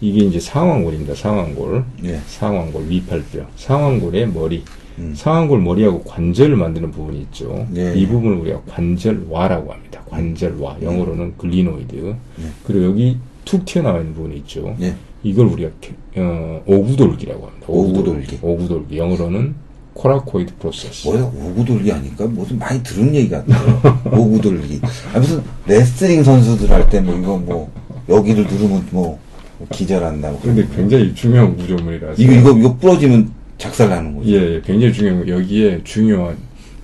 이게 0.00 0.24
이제 0.24 0.38
상완골입니다. 0.38 1.14
상완골, 1.14 1.84
예. 2.04 2.20
상완골 2.26 2.88
위팔뼈, 2.88 3.46
상완골의 3.56 4.28
머리, 4.32 4.62
음. 4.98 5.12
상완골 5.16 5.60
머리하고 5.62 6.02
관절을 6.02 6.56
만드는 6.56 6.90
부분이 6.90 7.20
있죠. 7.22 7.66
예. 7.76 7.94
이 7.94 8.06
부분을 8.06 8.36
우리가 8.38 8.60
관절와라고 8.68 9.72
합니다. 9.72 10.02
관절와 10.10 10.78
영어로는 10.82 11.34
glenoid. 11.38 12.14
그리고 12.64 12.84
여기 12.84 13.16
툭 13.44 13.64
튀어나와 13.64 14.00
있는 14.00 14.14
부분이 14.14 14.36
있죠. 14.38 14.76
예. 14.82 14.94
이걸 15.22 15.46
우리가 15.46 15.70
개- 15.80 15.94
어, 16.16 16.62
오구돌기라고 16.66 17.46
합니다. 17.46 17.66
오구돌기. 17.68 18.38
오구돌기. 18.42 18.98
영어로는 18.98 19.54
coracoid 19.94 20.54
process. 20.58 21.06
뭐야 21.08 21.22
오구돌기 21.22 21.90
하니까 21.90 22.26
무슨 22.26 22.58
많이 22.58 22.82
들은 22.82 23.14
얘기 23.14 23.30
같아요. 23.30 23.80
오구돌기. 24.12 24.80
아, 25.14 25.18
무슨 25.18 25.40
레슬링 25.66 26.22
선수들 26.24 26.70
할 26.70 26.88
때 26.88 27.00
뭐 27.00 27.16
이거 27.16 27.36
뭐 27.38 27.70
여기를 28.08 28.44
누르면 28.46 28.86
뭐, 28.90 29.18
뭐 29.58 29.68
기절한다고. 29.70 30.40
근데 30.40 30.66
굉장히 30.74 31.14
중요한 31.14 31.56
구조물이라서. 31.56 32.20
이거 32.22 32.32
이거 32.32 32.50
이거 32.58 32.76
부러지면 32.76 33.30
작살나는 33.58 34.16
거죠. 34.16 34.30
예, 34.30 34.54
예, 34.56 34.62
굉장히 34.64 34.92
중요한 34.92 35.24
거. 35.24 35.28
여기에 35.32 35.80
중요한 35.84 36.36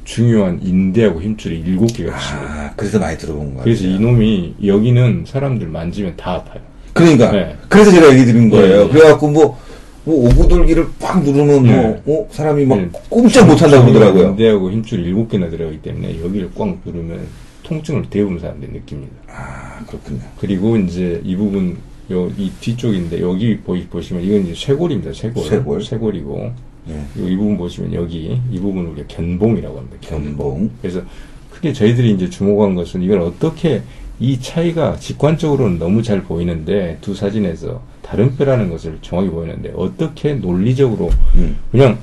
중요한 0.05 0.61
인대하고 0.63 1.21
힘줄이 1.21 1.63
일곱 1.67 1.87
개가 1.93 2.17
있습니다. 2.17 2.53
아 2.53 2.73
그래서 2.77 2.99
많이 2.99 3.19
들어본 3.19 3.47
거예요. 3.51 3.63
그래서 3.65 3.85
이놈이 3.85 4.55
여기는 4.65 5.25
사람들 5.27 5.67
만지면 5.69 6.15
다 6.17 6.35
아파요. 6.35 6.61
그러니까 6.93 7.31
네. 7.33 7.57
그래서 7.69 7.91
제가 7.91 8.13
얘기 8.15 8.25
드린 8.25 8.49
거예요. 8.51 8.83
예, 8.83 8.85
예. 8.85 8.89
그래갖고 8.89 9.29
뭐, 9.31 9.59
뭐 10.05 10.27
오구돌기를 10.29 10.87
빡 10.99 11.23
누르면 11.23 11.67
예. 11.67 12.03
뭐 12.05 12.23
어, 12.23 12.29
사람이 12.31 12.65
막 12.65 12.79
예. 12.79 12.89
꼼짝 13.09 13.47
못한다고 13.47 13.87
그러더라고요. 13.87 14.29
인대하고 14.31 14.71
힘줄이 14.71 15.03
일곱 15.03 15.29
개나 15.29 15.51
들어가기 15.51 15.83
때문에 15.83 16.21
여기를 16.23 16.51
꽉 16.57 16.79
누르면 16.85 17.27
통증을 17.63 18.05
대부분 18.09 18.39
사람들이 18.39 18.73
느낍니다. 18.73 19.13
아 19.29 19.85
그렇군요. 19.87 20.21
그리고 20.39 20.77
이제 20.77 21.21
이 21.25 21.37
부분 21.37 21.77
요이 22.11 22.51
뒤쪽인데 22.61 23.21
여기 23.21 23.59
보이 23.59 23.85
보시면 23.85 24.25
이건 24.25 24.43
이제 24.47 24.55
쇄골입니다. 24.55 25.13
쇄골. 25.13 25.45
쇄골. 25.45 25.83
쇄골이고 25.85 26.53
예. 26.89 27.21
이, 27.23 27.33
이 27.33 27.37
부분 27.37 27.57
보시면 27.59 27.93
여기 27.95 28.41
이 28.51 28.59
부분을 28.59 28.91
우리가 28.93 29.07
견봉이라고 29.09 29.79
합니다. 29.79 29.97
견봉. 30.01 30.71
그래서 30.81 31.03
크게 31.51 31.73
저희들이 31.73 32.13
이제 32.13 32.31
주목한 32.31 32.75
것은 32.75 33.03
이걸 33.03 33.21
어떻게 33.21 33.83
이 34.19 34.41
차이가 34.41 34.97
직관적으로는 34.97 35.79
너무 35.79 36.03
잘 36.03 36.23
보이는데 36.23 36.99
두 37.01 37.15
사진에서 37.15 37.83
다른 38.11 38.37
뼈라는 38.37 38.69
것을 38.71 38.99
정확히 39.03 39.31
보이는데 39.31 39.73
어떻게 39.77 40.35
논리적으로 40.35 41.11
음. 41.37 41.57
그냥 41.71 41.97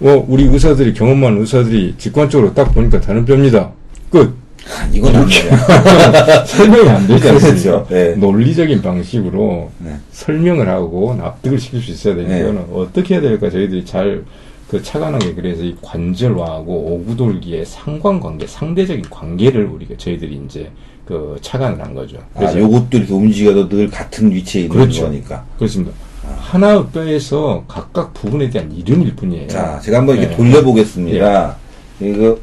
어 0.00 0.24
우리 0.26 0.44
의사들이 0.44 0.94
경험 0.94 1.18
많은 1.18 1.40
의사들이 1.40 1.96
직관적으로 1.98 2.54
딱 2.54 2.72
보니까 2.72 3.02
다른 3.02 3.26
뼈입니다. 3.26 3.70
끝. 4.10 4.34
아, 4.68 4.88
이건 4.92 5.14
안 5.14 5.26
돼요. 5.28 5.52
설명이 6.46 6.88
안 6.88 7.06
되지 7.06 7.28
않습니까? 7.28 7.60
그렇죠. 7.60 7.86
네. 7.90 8.14
논리적인 8.16 8.80
방식으로 8.80 9.70
네. 9.78 9.96
설명을 10.10 10.68
하고 10.68 11.14
납득을 11.14 11.60
시킬 11.60 11.82
수 11.82 11.90
있어야 11.92 12.14
되니까 12.16 12.52
네. 12.52 12.66
어떻게 12.72 13.14
해야 13.14 13.20
될까 13.20 13.50
저희들이 13.50 13.84
잘그 13.84 14.82
착안하게 14.82 15.34
그래서 15.34 15.62
이 15.62 15.76
관절화하고 15.82 16.72
오구돌기의 16.72 17.66
상관관계, 17.66 18.46
상대적인 18.46 19.04
관계를 19.10 19.66
우리가 19.66 19.96
저희들이 19.98 20.40
이제 20.46 20.70
그 21.06 21.38
착안을 21.40 21.80
한 21.80 21.94
거죠. 21.94 22.18
아, 22.34 22.52
요것도 22.52 22.98
이렇게 22.98 23.12
움직여도 23.12 23.68
늘 23.68 23.88
같은 23.88 24.30
위치에 24.32 24.62
있는 24.62 24.76
그렇죠. 24.76 25.04
거니까. 25.04 25.44
그렇습니다. 25.56 25.92
하나의 26.36 26.86
뼈에서 26.92 27.64
각각 27.68 28.12
부분에 28.12 28.50
대한 28.50 28.72
이름일 28.72 29.14
뿐이에요. 29.14 29.46
자, 29.46 29.80
제가 29.80 29.98
한번 29.98 30.16
이렇게 30.16 30.30
네. 30.30 30.36
돌려보겠습니다. 30.36 31.56
이거, 32.00 32.38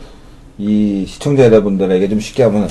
이 0.58 1.06
시청자 1.06 1.44
여러분들에게 1.44 2.08
좀 2.08 2.22
쉽게 2.22 2.44
하면, 2.44 2.70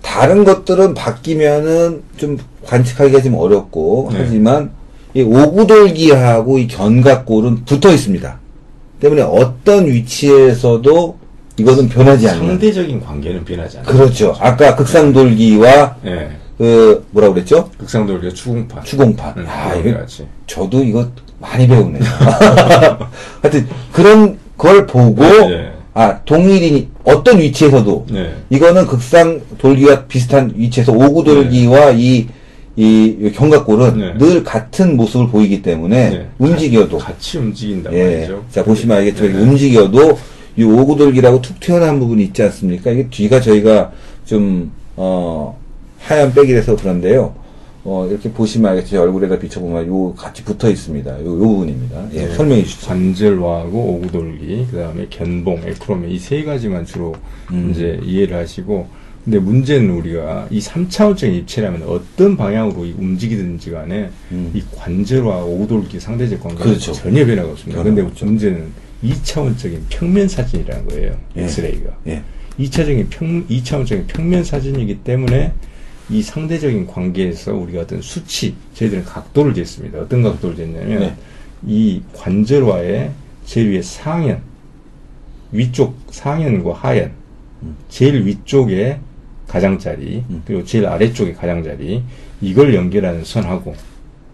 다른 0.00 0.44
것들은 0.44 0.94
바뀌면은 0.94 2.02
좀 2.16 2.38
관측하기가 2.64 3.22
좀 3.22 3.34
어렵고, 3.34 4.10
네. 4.12 4.18
하지만, 4.20 4.70
이 5.14 5.22
오구돌기하고 5.22 6.58
이 6.58 6.68
견갑골은 6.68 7.64
붙어 7.64 7.92
있습니다. 7.92 8.38
때문에 9.00 9.22
어떤 9.22 9.86
위치에서도 9.86 11.18
이것은 11.58 11.88
변하지 11.88 12.28
않는. 12.28 12.46
상대적인 12.46 13.00
관계는 13.00 13.44
변하지 13.44 13.78
않아요. 13.78 13.92
그렇죠. 13.92 14.36
아까 14.40 14.74
극상돌기와, 14.76 15.96
예. 16.06 16.30
그, 16.58 17.04
뭐라 17.10 17.32
그랬죠? 17.32 17.70
극상돌기가 17.78 18.32
추궁판. 18.34 18.84
추공판. 18.84 19.34
응, 19.36 19.46
아, 19.48 19.74
이거 19.74 19.98
같이. 19.98 20.26
저도 20.46 20.82
이거 20.82 21.06
많이 21.42 21.66
배우네요. 21.66 22.02
하여튼 23.42 23.66
그런 23.92 24.38
걸 24.56 24.86
보고 24.86 25.22
네. 25.24 25.72
아 25.94 26.20
동일인 26.24 26.88
어떤 27.04 27.38
위치에서도 27.40 28.06
네. 28.10 28.32
이거는 28.48 28.86
극상 28.86 29.40
돌기와 29.58 30.04
비슷한 30.04 30.52
위치에서 30.56 30.92
오구 30.92 31.24
돌기와 31.24 31.90
이, 31.90 32.28
이 32.76 33.32
견갑골은 33.34 33.98
네. 33.98 34.18
늘 34.18 34.44
같은 34.44 34.96
모습을 34.96 35.28
보이기 35.28 35.62
때문에 35.62 36.10
네. 36.10 36.28
움직여도 36.38 36.96
같이 36.98 37.38
움직인단 37.38 37.92
예. 37.92 38.04
말이죠. 38.04 38.44
자 38.50 38.62
보시면 38.64 38.98
알겠지만 38.98 39.32
네. 39.32 39.38
움직여도 39.40 40.18
이 40.56 40.62
오구 40.64 40.96
돌기라고 40.96 41.40
툭 41.40 41.58
튀어나온 41.60 41.98
부분이 41.98 42.24
있지 42.24 42.42
않습니까? 42.42 42.90
이게 42.90 43.08
뒤가 43.08 43.40
저희가 43.40 43.92
좀 44.24 44.70
어, 44.96 45.58
하얀 45.98 46.32
백이라서 46.34 46.76
그런데요. 46.76 47.34
어, 47.84 48.06
이렇게 48.08 48.30
보시면 48.30 48.70
알겠죠. 48.70 48.90
제 48.90 48.96
얼굴에다 48.98 49.38
비춰보면 49.40 49.86
요 49.88 50.14
같이 50.14 50.44
붙어 50.44 50.70
있습니다. 50.70 51.20
요, 51.24 51.26
요 51.26 51.38
부분입니다. 51.38 52.06
예, 52.12 52.26
네. 52.26 52.34
설명해 52.34 52.62
주시죠. 52.62 52.86
관절화하고 52.86 53.78
오구돌기, 53.96 54.68
그 54.70 54.76
다음에 54.76 55.06
견봉, 55.10 55.62
에크로메 55.66 56.08
이 56.10 56.18
세 56.18 56.44
가지만 56.44 56.84
주로 56.84 57.14
음. 57.50 57.70
이제 57.72 57.98
이해를 58.04 58.36
하시고, 58.36 58.86
근데 59.24 59.38
문제는 59.40 59.90
우리가 59.90 60.46
이 60.50 60.60
3차원적인 60.60 61.34
입체라면 61.38 61.82
어떤 61.88 62.36
방향으로 62.36 62.84
이 62.86 62.94
움직이든지 62.96 63.70
간에 63.72 64.10
음. 64.30 64.50
이 64.54 64.62
관절화 64.76 65.42
오구돌기 65.44 65.98
상대적 65.98 66.40
관계는 66.40 66.64
그렇죠. 66.64 66.92
전혀 66.92 67.24
변화가 67.26 67.50
없습니다. 67.50 67.80
없죠. 68.06 68.26
문제는 68.26 68.66
2차원적인 69.02 69.80
평면 69.88 70.28
사진이라는 70.28 70.86
거예요. 70.88 71.18
예. 71.36 71.44
엑스레이가. 71.44 71.90
예. 72.06 72.22
2차적인 72.58 73.06
평, 73.10 73.46
2차원적인 73.48 74.06
평면 74.06 74.44
사진이기 74.44 75.00
때문에 75.02 75.52
이 76.10 76.22
상대적인 76.22 76.86
관계에서 76.86 77.54
우리가 77.54 77.82
어떤 77.82 78.02
수치, 78.02 78.54
저희들은 78.74 79.04
각도를 79.04 79.54
쟀습니다. 79.54 79.96
어떤 79.96 80.22
각도를 80.22 80.56
쟀냐면, 80.56 80.98
네. 81.00 81.14
이 81.66 82.02
관절화의 82.12 83.10
제일 83.46 83.70
위에 83.70 83.82
상현, 83.82 84.42
위쪽 85.52 85.98
상현과 86.10 86.74
하현, 86.74 87.12
음. 87.62 87.76
제일 87.88 88.26
위쪽에 88.26 88.98
가장자리, 89.48 90.24
음. 90.28 90.42
그리고 90.44 90.64
제일 90.64 90.86
아래쪽에 90.86 91.32
가장자리, 91.32 92.02
이걸 92.40 92.74
연결하는 92.74 93.24
선하고, 93.24 93.74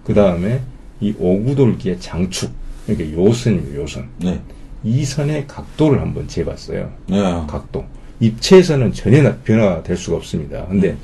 그 0.04 0.14
다음에 0.14 0.60
이 1.00 1.14
오구돌기의 1.18 2.00
장축, 2.00 2.50
이게 2.88 3.12
요선입니다, 3.12 3.80
요선. 3.80 4.08
네. 4.18 4.40
이 4.84 5.04
선의 5.04 5.46
각도를 5.46 6.00
한번 6.00 6.28
재봤어요. 6.28 6.90
네. 7.08 7.18
각도. 7.48 7.84
입체에서는 8.20 8.92
전혀 8.92 9.22
나- 9.22 9.36
변화가 9.38 9.82
될 9.82 9.96
수가 9.96 10.16
없습니다. 10.16 10.66
근데 10.66 10.90
음. 10.90 10.98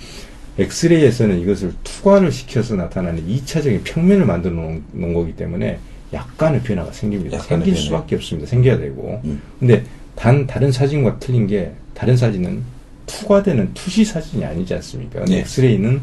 엑스레이에서는 0.58 1.40
이것을 1.40 1.72
투과를 1.82 2.30
시켜서 2.30 2.76
나타나는 2.76 3.26
2차적인 3.28 3.80
평면을 3.84 4.24
만들어 4.26 4.54
놓은, 4.54 4.84
놓은 4.92 5.14
거기 5.14 5.34
때문에 5.34 5.78
약간의 6.12 6.62
변화가 6.62 6.92
생깁니다. 6.92 7.38
생길 7.40 7.72
변화. 7.74 7.80
수밖에 7.84 8.14
없습니다. 8.16 8.48
생겨야 8.48 8.78
되고. 8.78 9.20
음. 9.24 9.40
근데 9.58 9.84
단 10.14 10.46
다른 10.46 10.70
사진과 10.70 11.18
틀린 11.18 11.46
게 11.48 11.72
다른 11.94 12.16
사진은 12.16 12.62
투과되는 13.06 13.70
투시 13.74 14.04
사진이 14.04 14.44
아니지 14.44 14.74
않습니까? 14.74 15.24
네. 15.24 15.40
엑스레이는 15.40 16.00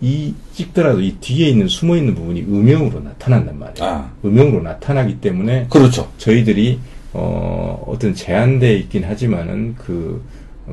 이 0.00 0.34
찍더라도 0.54 1.00
이 1.00 1.16
뒤에 1.20 1.48
있는 1.48 1.68
숨어 1.68 1.96
있는 1.96 2.14
부분이 2.14 2.42
음영으로 2.42 3.00
나타난단 3.00 3.58
말이에요. 3.58 3.88
아. 3.88 4.10
음영으로 4.24 4.62
나타나기 4.62 5.20
때문에 5.20 5.66
그렇죠. 5.68 6.10
저희들이 6.18 6.78
어, 7.12 7.84
어떤 7.86 8.14
제한되어 8.14 8.72
있긴 8.76 9.04
하지만은 9.04 9.74
그 9.76 10.22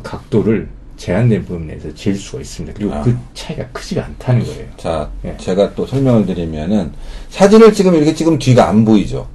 각도를 0.03 0.69
제한된 0.95 1.45
범위 1.45 1.65
내에서 1.67 1.93
잴 1.93 2.15
수가 2.15 2.39
있습니다. 2.41 2.77
그리고 2.77 2.93
아. 2.93 3.01
그 3.01 3.15
차이가 3.33 3.65
크지가 3.71 4.05
않다는 4.05 4.45
거예요. 4.45 4.65
자, 4.77 5.09
예. 5.25 5.35
제가 5.37 5.75
또 5.75 5.85
설명을 5.85 6.25
드리면은 6.25 6.91
사진을 7.29 7.73
찍으면 7.73 7.97
이렇게 7.97 8.13
찍으면 8.15 8.39
뒤가 8.39 8.69
안 8.69 8.83
보이죠. 8.85 9.27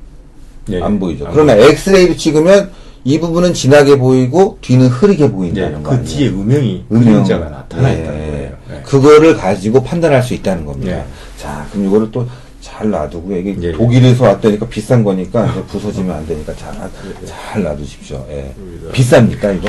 예, 0.70 0.80
안 0.80 0.94
예. 0.94 0.98
보이죠. 0.98 1.26
안 1.26 1.32
그러나 1.32 1.54
엑스레이로 1.54 2.16
찍으면 2.16 2.70
이 3.04 3.18
부분은 3.18 3.52
진하게 3.52 3.98
보이고 3.98 4.58
뒤는 4.60 4.86
흐리게 4.86 5.24
예, 5.24 5.30
보인다는 5.30 5.82
거그 5.82 5.96
아니에요? 5.96 6.08
뒤에 6.08 6.28
음영이 6.28 6.84
음영. 6.90 7.04
그림자가 7.04 7.48
나타나 7.48 7.90
예, 7.90 8.00
있다는 8.00 8.20
예. 8.20 8.26
거예요. 8.30 8.41
예. 8.82 8.90
그거를 8.90 9.36
가지고 9.36 9.82
판단할 9.82 10.22
수 10.22 10.34
있다는 10.34 10.64
겁니다. 10.66 10.98
예. 10.98 11.04
자, 11.38 11.66
그럼 11.72 11.86
이거를 11.86 12.10
또 12.10 12.26
잘 12.62 12.88
놔두고 12.90 13.36
이게 13.36 13.56
예, 13.60 13.68
예. 13.68 13.72
독일에서 13.72 14.24
왔다니까 14.24 14.68
비싼 14.68 15.02
거니까 15.02 15.52
부서지면 15.66 16.16
안 16.16 16.26
되니까 16.26 16.54
잘, 16.54 16.72
잘 17.26 17.62
놔두십시오. 17.62 18.24
예. 18.30 18.54
비쌉니까 18.92 19.58
이거? 19.58 19.68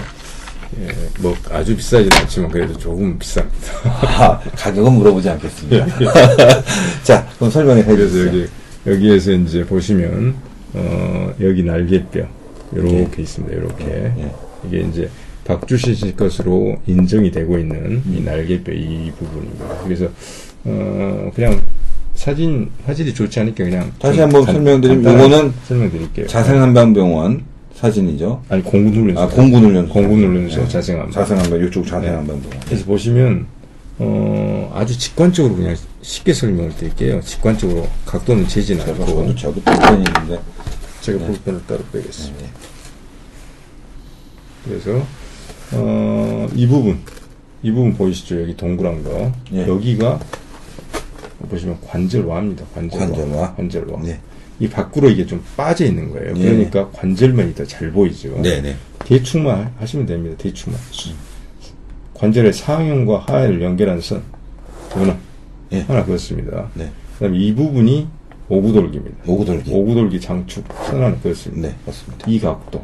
예, 0.80 0.88
뭐 1.20 1.36
아주 1.52 1.76
비싸진 1.76 2.12
않지만 2.14 2.52
그래도 2.52 2.78
조금 2.78 3.18
비쌉니다. 3.18 3.86
아, 3.86 4.40
가격은 4.56 4.94
물어보지 4.94 5.28
않겠습니다. 5.28 5.88
자, 7.04 7.28
그럼 7.38 7.50
설명해 7.50 7.84
예. 7.88 7.96
주세요. 7.98 8.28
여기 8.28 8.48
여기에서 8.86 9.32
이제 9.32 9.66
보시면 9.66 10.36
어 10.74 11.34
여기 11.42 11.64
날개뼈 11.64 12.22
이렇게 12.74 13.22
있습니다. 13.24 13.56
이렇게 13.56 13.86
예. 13.86 14.32
이게 14.68 14.82
이제 14.82 15.10
박주신 15.46 15.96
씨 15.96 16.16
것으로 16.16 16.78
인정이 16.88 17.32
되고 17.32 17.58
있는 17.58 18.02
이 18.12 18.22
날개뼈 18.22 18.72
이 18.72 19.12
부분입니다. 19.18 19.66
그래서 19.84 20.08
어 20.66 21.32
그냥 21.36 21.62
사진 22.16 22.70
화질이 22.86 23.14
좋지 23.14 23.40
않으니까 23.40 23.64
그냥 23.64 23.92
다시 24.00 24.16
좀 24.18 24.24
한번 24.26 24.46
간- 24.46 24.56
설명드리면 24.56 25.14
요거는 25.14 25.54
설명드릴게요. 25.68 26.28
자생한방병원 26.28 27.44
사진이죠. 27.76 28.42
아니 28.50 28.64
공군 28.64 28.94
훈련소 29.04 29.22
아, 29.22 29.28
공군 29.28 29.64
훈련소. 29.66 29.94
공군 29.94 30.20
훈련소 30.24 30.62
네. 30.62 30.68
자생한방 30.70 31.12
자생한방 31.12 31.68
이쪽 31.68 31.86
자생한방병원. 31.86 32.60
그래서 32.66 32.86
보시면 32.86 33.46
어, 34.00 34.72
아주 34.74 34.98
직관적으로 34.98 35.56
그냥 35.56 35.76
쉽게 36.02 36.34
설명을 36.34 36.76
드릴게요. 36.78 37.20
직관적으로 37.22 37.88
각도는 38.06 38.48
재진 38.48 38.80
않고 38.80 39.36
저도 39.36 39.62
불편이 39.62 40.04
있는데. 40.08 40.40
제가 41.02 41.26
볼펜을 41.26 41.62
따로 41.68 41.82
빼겠습니다. 41.92 42.42
네. 42.44 42.50
그래서 44.64 45.06
어, 45.76 46.48
이 46.56 46.68
부분 46.68 47.00
이 47.62 47.72
부분 47.72 47.94
보이시죠? 47.94 48.42
여기 48.42 48.56
동그란 48.58 49.04
거 49.04 49.32
예. 49.54 49.68
여기가 49.68 50.20
보시면 51.50 51.78
관절와입니다. 51.86 52.66
관절와. 52.74 53.06
관절와. 53.08 53.56
관절와. 53.56 54.02
네. 54.02 54.20
이 54.60 54.68
밖으로 54.70 55.10
이게 55.10 55.26
좀 55.26 55.44
빠져 55.58 55.86
있는 55.86 56.10
거예요. 56.12 56.34
예. 56.38 56.44
그러니까 56.44 56.90
관절면이 56.92 57.56
더 57.56 57.66
잘 57.66 57.92
보이죠. 57.92 58.42
네네. 58.42 58.76
대충만 59.00 59.74
하시면 59.80 60.06
됩니다. 60.06 60.36
대충만. 60.38 60.80
관절의 62.14 62.54
상형과 62.54 63.20
하해를 63.28 63.62
연결한 63.62 64.00
선. 64.02 64.24
이거는 64.92 65.16
예. 65.74 65.80
하나 65.82 66.04
그었습니다. 66.06 66.70
네. 66.76 66.90
그 67.18 67.26
다음에 67.26 67.38
이 67.38 67.54
부분이 67.54 68.08
오구돌기입니다. 68.50 69.18
오구돌기. 69.28 69.72
오구돌기 69.74 70.22
장축 70.22 70.66
선 70.86 71.02
하나 71.04 71.16
그었습니다. 71.18 71.68
네, 71.70 71.76
맞습니다. 71.86 72.26
이 72.30 72.40
각도. 72.40 72.84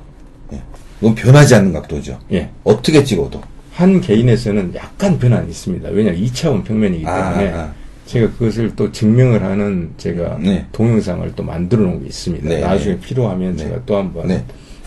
예. 1.02 1.06
이건 1.06 1.16
변하지 1.16 1.56
않는 1.56 1.74
각도죠. 1.74 2.20
예. 2.32 2.50
어떻게 2.64 3.04
찍어도. 3.04 3.42
한 3.74 4.02
개인에서는 4.02 4.74
약간 4.76 5.18
변화는 5.18 5.50
있습니다. 5.50 5.90
왜냐하면 5.90 6.22
2차원 6.22 6.66
평면이기 6.66 7.08
아, 7.08 7.32
때문에 7.32 7.54
아, 7.54 7.60
아. 7.62 7.74
제가 8.06 8.30
그것을 8.34 8.76
또 8.76 8.92
증명을 8.92 9.42
하는 9.44 9.94
제가 9.98 10.38
네. 10.42 10.66
동영상을 10.72 11.32
또 11.36 11.44
만들어 11.44 11.84
놓은 11.84 12.02
게 12.02 12.08
있습니다. 12.08 12.50
네, 12.50 12.60
나중에 12.60 12.96
네. 12.96 13.00
필요하면 13.00 13.56
네. 13.56 13.64
제가 13.64 13.82
또 13.86 13.98
한번 13.98 14.28
네. 14.28 14.44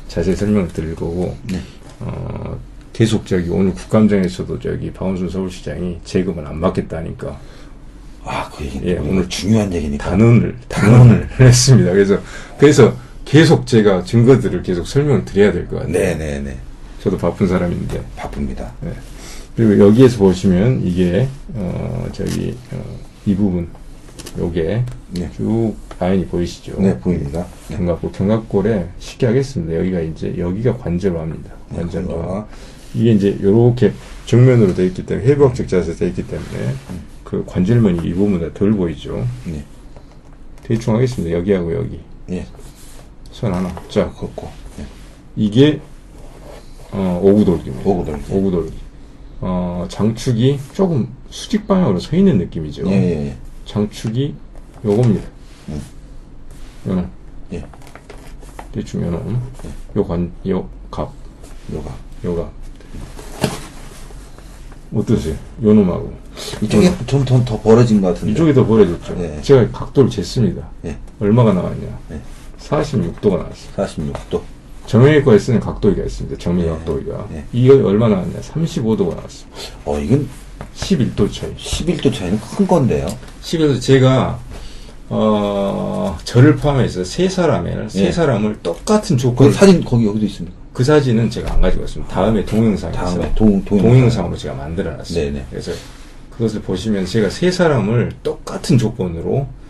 자세히 0.08 0.36
설명을 0.36 0.68
드릴 0.68 0.94
거고 0.94 1.34
네. 1.44 1.58
어, 2.00 2.58
계속 2.92 3.24
저기 3.24 3.48
오늘 3.48 3.72
국감장에서도 3.72 4.58
저기 4.58 4.92
박원순 4.92 5.30
서울시장이 5.30 6.00
재금을 6.04 6.46
안 6.46 6.60
받겠다니까 6.60 7.40
아, 8.24 8.50
그 8.50 8.64
얘기는 8.64 8.86
예, 8.88 8.96
또 8.96 9.04
오늘 9.04 9.28
중요한 9.28 9.72
얘기니까. 9.72 10.10
단언을 10.10 10.56
단언을 10.68 11.28
했습니다. 11.40 11.92
그래서 11.92 12.18
그래서 12.58 12.94
계속 13.32 13.66
제가 13.66 14.04
증거들을 14.04 14.62
계속 14.62 14.86
설명을 14.86 15.24
드려야 15.24 15.52
될 15.52 15.66
것 15.66 15.76
같아요. 15.76 15.90
네네네. 15.92 16.54
저도 17.00 17.16
바쁜 17.16 17.48
사람인데 17.48 18.02
바쁩니다. 18.14 18.74
네. 18.82 18.92
그리고 19.56 19.78
여기에서 19.86 20.18
보시면 20.18 20.82
이게 20.84 21.26
어 21.54 22.06
저기 22.12 22.54
어, 22.72 22.84
이 23.24 23.34
부분 23.34 23.68
요게 24.38 24.84
네. 25.12 25.30
쭉 25.34 25.74
라인이 25.98 26.26
보이시죠? 26.26 26.78
네, 26.78 26.98
보입니다. 26.98 27.46
네. 27.68 27.76
견갑골 27.78 28.12
견갑골에 28.12 28.88
쉽게 28.98 29.24
하겠습니다. 29.24 29.78
여기가 29.78 30.00
이제 30.00 30.34
여기가 30.36 30.76
관절화입니다. 30.76 31.50
네, 31.70 31.76
관절화. 31.78 32.46
이게 32.94 33.12
이제 33.12 33.38
요렇게 33.42 33.94
정면으로 34.26 34.74
되어 34.74 34.84
있기 34.84 35.06
때문에 35.06 35.26
회복적 35.26 35.68
자세에 35.68 35.94
되어 35.94 36.08
있기 36.08 36.26
때문에 36.26 36.58
음. 36.90 37.00
그 37.24 37.42
관절면이 37.46 38.06
이 38.06 38.12
부분보다 38.12 38.52
덜 38.52 38.72
보이죠. 38.72 39.26
네. 39.46 39.64
대충 40.64 40.94
하겠습니다. 40.96 41.34
여기하고 41.38 41.74
여기 41.74 42.00
예. 42.30 42.44
선 43.42 43.52
하나. 43.52 43.74
자, 43.88 44.08
걷고. 44.12 44.48
예. 44.78 44.86
이게 45.34 45.80
어, 46.92 47.20
오구돌기입니다. 47.20 47.90
오구돌기. 47.90 48.32
오구돌기. 48.32 48.72
어, 49.40 49.84
장축이 49.88 50.60
조금 50.72 51.08
수직 51.28 51.66
방향으로 51.66 51.98
서 51.98 52.14
있는 52.14 52.38
느낌이죠. 52.38 52.86
예, 52.86 52.92
예, 52.92 53.26
예. 53.26 53.36
장축이 53.64 54.36
요겁니다. 54.84 55.28
음. 55.70 55.82
요놈. 56.86 57.10
예. 57.54 57.66
대충 58.70 59.02
요놈. 59.02 59.42
요 59.96 60.04
관, 60.04 60.30
요 60.46 60.68
갑, 60.88 61.10
요가. 61.72 61.92
요가. 62.24 62.48
어떠세요? 64.94 65.34
요 65.64 65.74
놈하고. 65.74 66.12
이쪽에 66.62 66.92
좀더더 67.06 67.60
벌어진 67.60 68.00
것 68.00 68.14
같은데. 68.14 68.34
이쪽이 68.34 68.54
더 68.54 68.64
벌어졌죠. 68.64 69.16
네. 69.16 69.42
제가 69.42 69.68
각도를 69.72 70.10
쟀습니다. 70.10 70.62
예. 70.84 70.96
얼마가 71.18 71.52
나왔냐? 71.54 71.98
네. 72.08 72.20
46도가 72.68 73.38
나왔어요. 73.38 73.76
46도. 73.76 74.40
정형외과에 74.86 75.38
쓰는 75.38 75.60
각도기가 75.60 76.04
있습니다. 76.04 76.38
정밀 76.38 76.66
네. 76.66 76.70
각도기가. 76.72 77.26
네. 77.30 77.44
이거 77.52 77.74
얼마 77.86 78.08
나왔냐? 78.08 78.40
35도가 78.40 79.14
나왔어요. 79.16 79.48
어, 79.84 79.98
이건 79.98 80.28
11도 80.74 81.32
차이. 81.32 81.54
11도 81.54 82.12
차이는 82.12 82.40
큰 82.40 82.66
건데요. 82.66 83.06
11도 83.42 83.80
제가 83.80 84.38
어 85.08 86.16
저를 86.24 86.56
포함해서 86.56 87.04
세 87.04 87.28
사람을 87.28 87.90
세 87.90 88.06
예. 88.06 88.12
사람을 88.12 88.60
똑같은 88.62 89.16
그 89.16 89.22
조건 89.22 89.52
사진 89.52 89.84
거기 89.84 90.06
여기도 90.06 90.24
있습니까? 90.26 90.56
그 90.72 90.82
사진은 90.84 91.28
제가 91.28 91.52
안 91.52 91.60
가지고 91.60 91.82
왔습니다. 91.82 92.14
다음에 92.14 92.44
동영상에서 92.46 92.98
다음에 92.98 93.34
동, 93.34 93.62
동영상. 93.62 93.90
동영상으로 93.90 94.36
제가 94.36 94.54
만들어놨어요. 94.54 95.24
네네. 95.24 95.46
그래서 95.50 95.72
그것을 96.30 96.62
보시면 96.62 97.04
제가 97.04 97.28
세 97.28 97.50
사람을 97.50 98.12
똑같은 98.22 98.78
조건으로 98.78 99.40
음. 99.40 99.61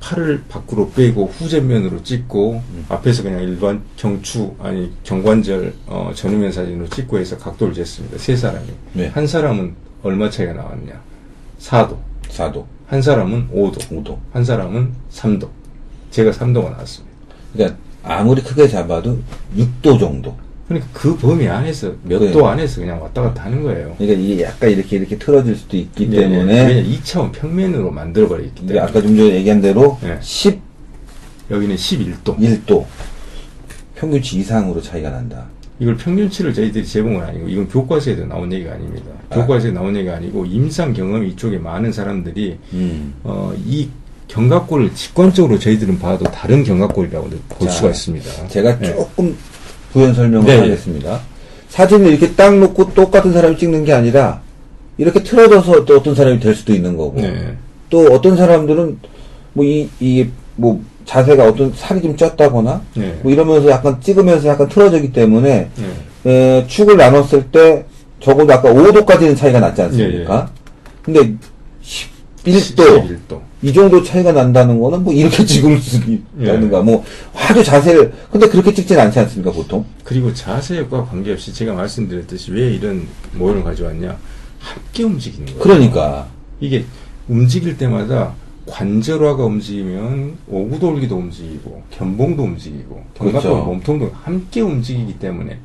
팔을 0.00 0.44
밖으로 0.48 0.90
빼고 0.90 1.26
후전면으로 1.26 2.02
찍고 2.02 2.62
앞에서 2.88 3.22
그냥 3.22 3.42
일반 3.42 3.82
경추 3.96 4.54
아니 4.58 4.92
경관절 5.04 5.74
어, 5.86 6.12
전후면 6.14 6.52
사진으로 6.52 6.88
찍고 6.88 7.18
해서 7.18 7.36
각도를 7.38 7.74
쟀습니다. 7.74 8.18
세 8.18 8.36
사람이 8.36 8.66
네. 8.94 9.08
한 9.08 9.26
사람은 9.26 9.74
얼마 10.02 10.28
차이가 10.28 10.52
나왔냐? 10.52 11.00
4도. 11.60 11.96
4도. 12.28 12.64
한 12.86 13.00
사람은 13.00 13.50
5도. 13.50 13.78
5도. 13.78 14.18
한 14.32 14.44
사람은 14.44 14.92
3도. 15.10 15.48
제가 16.10 16.30
3도가 16.32 16.70
나왔습니다. 16.70 17.16
그러니까 17.52 17.78
아무리 18.02 18.42
크게 18.42 18.68
잡아도 18.68 19.18
6도 19.56 19.98
정도. 19.98 20.36
그러니까 20.72 20.86
그 20.92 21.16
범위 21.16 21.48
안에서 21.48 21.92
몇 22.02 22.18
네. 22.18 22.32
도 22.32 22.46
안에서 22.48 22.80
그냥 22.80 23.00
왔다 23.00 23.22
갔다 23.22 23.44
하는 23.44 23.62
거예요. 23.62 23.94
그러니까 23.98 24.20
이게 24.20 24.42
약간 24.42 24.70
이렇게 24.70 24.96
이렇게 24.96 25.18
틀어질 25.18 25.56
수도 25.56 25.76
있기 25.76 26.08
예, 26.10 26.16
예. 26.16 26.20
때문에 26.20 26.66
왜냐 26.66 26.88
2차원 26.88 27.32
평면으로 27.32 27.90
만들어 27.90 28.28
버렸기 28.28 28.50
이게 28.56 28.74
때문에 28.74 28.80
아까 28.80 29.00
좀 29.00 29.16
전에 29.16 29.34
얘기한 29.34 29.60
대로 29.60 29.98
네. 30.02 30.18
11도 30.20 30.58
여기는 31.50 31.76
11도. 31.76 32.84
평균치 33.96 34.38
이상으로 34.38 34.80
차이가 34.80 35.10
난다. 35.10 35.46
이걸 35.78 35.96
평균치를 35.96 36.54
저희들이 36.54 36.86
제공은 36.86 37.22
아니고 37.22 37.48
이건 37.48 37.68
교과서에도 37.68 38.26
나온 38.26 38.52
얘기가 38.52 38.72
아닙니다. 38.72 39.06
아. 39.30 39.34
교과서에 39.34 39.72
나온 39.72 39.94
얘기가 39.96 40.16
아니고 40.16 40.46
임상 40.46 40.92
경험 40.92 41.24
이쪽에 41.26 41.58
많은 41.58 41.92
사람들이 41.92 42.58
음. 42.72 43.14
어, 43.24 43.52
이 43.66 43.88
견갑골을 44.28 44.94
직관적으로 44.94 45.58
저희들은 45.58 45.98
봐도 45.98 46.24
다른 46.24 46.64
견갑골이라고 46.64 47.28
볼 47.48 47.68
자, 47.68 47.74
수가 47.74 47.90
있습니다. 47.90 48.48
제가 48.48 48.78
네. 48.78 48.94
조금 48.94 49.36
부연 49.92 50.14
설명을 50.14 50.46
네, 50.46 50.58
하겠습니다. 50.60 51.20
사진을 51.68 52.08
이렇게 52.10 52.32
딱 52.34 52.56
놓고 52.58 52.94
똑같은 52.94 53.32
사람이 53.32 53.56
찍는 53.58 53.84
게 53.84 53.92
아니라 53.92 54.40
이렇게 54.98 55.22
틀어져서 55.22 55.84
또 55.84 55.96
어떤 55.96 56.14
사람이 56.14 56.40
될 56.40 56.54
수도 56.54 56.72
있는 56.72 56.96
거고 56.96 57.20
네. 57.20 57.56
또 57.90 58.06
어떤 58.12 58.36
사람들은 58.36 58.98
뭐 59.54 59.64
이 59.64 59.88
이 60.00 60.26
뭐 60.56 60.82
자세가 61.06 61.44
어떤 61.46 61.72
살이 61.74 62.00
좀 62.02 62.14
쪘다거나 62.14 62.80
네. 62.94 63.18
뭐 63.22 63.32
이러면서 63.32 63.70
약간 63.70 63.98
찍으면서 64.00 64.48
약간 64.48 64.68
틀어지기 64.68 65.12
때문에 65.12 65.68
네. 66.24 66.30
에, 66.30 66.66
축을 66.66 66.96
나눴을 66.98 67.44
때 67.50 67.84
적어도 68.20 68.52
아까 68.52 68.72
5도까지는 68.72 69.36
차이가 69.36 69.58
났지 69.60 69.82
않습니까? 69.82 70.50
근데 71.02 71.34
11도, 71.82 72.76
11도. 73.28 73.40
이 73.62 73.72
정도 73.72 74.02
차이가 74.02 74.32
난다는 74.32 74.80
거는 74.80 75.04
뭐 75.04 75.12
이렇게 75.12 75.44
찍을 75.46 75.78
수 75.78 75.96
있다든가 75.98 76.78
예. 76.78 76.82
뭐 76.82 77.04
아주 77.34 77.62
자세를 77.62 78.12
근데 78.30 78.48
그렇게 78.48 78.74
찍진 78.74 78.98
않지 78.98 79.20
않습니까 79.20 79.52
보통? 79.52 79.84
그리고 80.04 80.34
자세과 80.34 81.04
관계없이 81.04 81.54
제가 81.54 81.72
말씀드렸듯이 81.74 82.50
왜 82.50 82.72
이런 82.74 83.06
모형을 83.34 83.62
가져왔냐? 83.62 84.18
함께 84.58 85.04
움직이는 85.04 85.46
거예요. 85.46 85.60
그러니까 85.60 86.28
이게 86.60 86.84
움직일 87.28 87.76
때마다 87.76 88.34
관절화가 88.66 89.44
움직이면 89.44 90.38
오구돌기도 90.48 91.16
움직이고 91.16 91.82
견봉도 91.90 92.42
움직이고 92.42 93.02
견갑과 93.14 93.40
그렇죠. 93.48 93.64
몸통도 93.64 94.10
함께 94.22 94.60
움직이기 94.60 95.18
때문에 95.18 95.58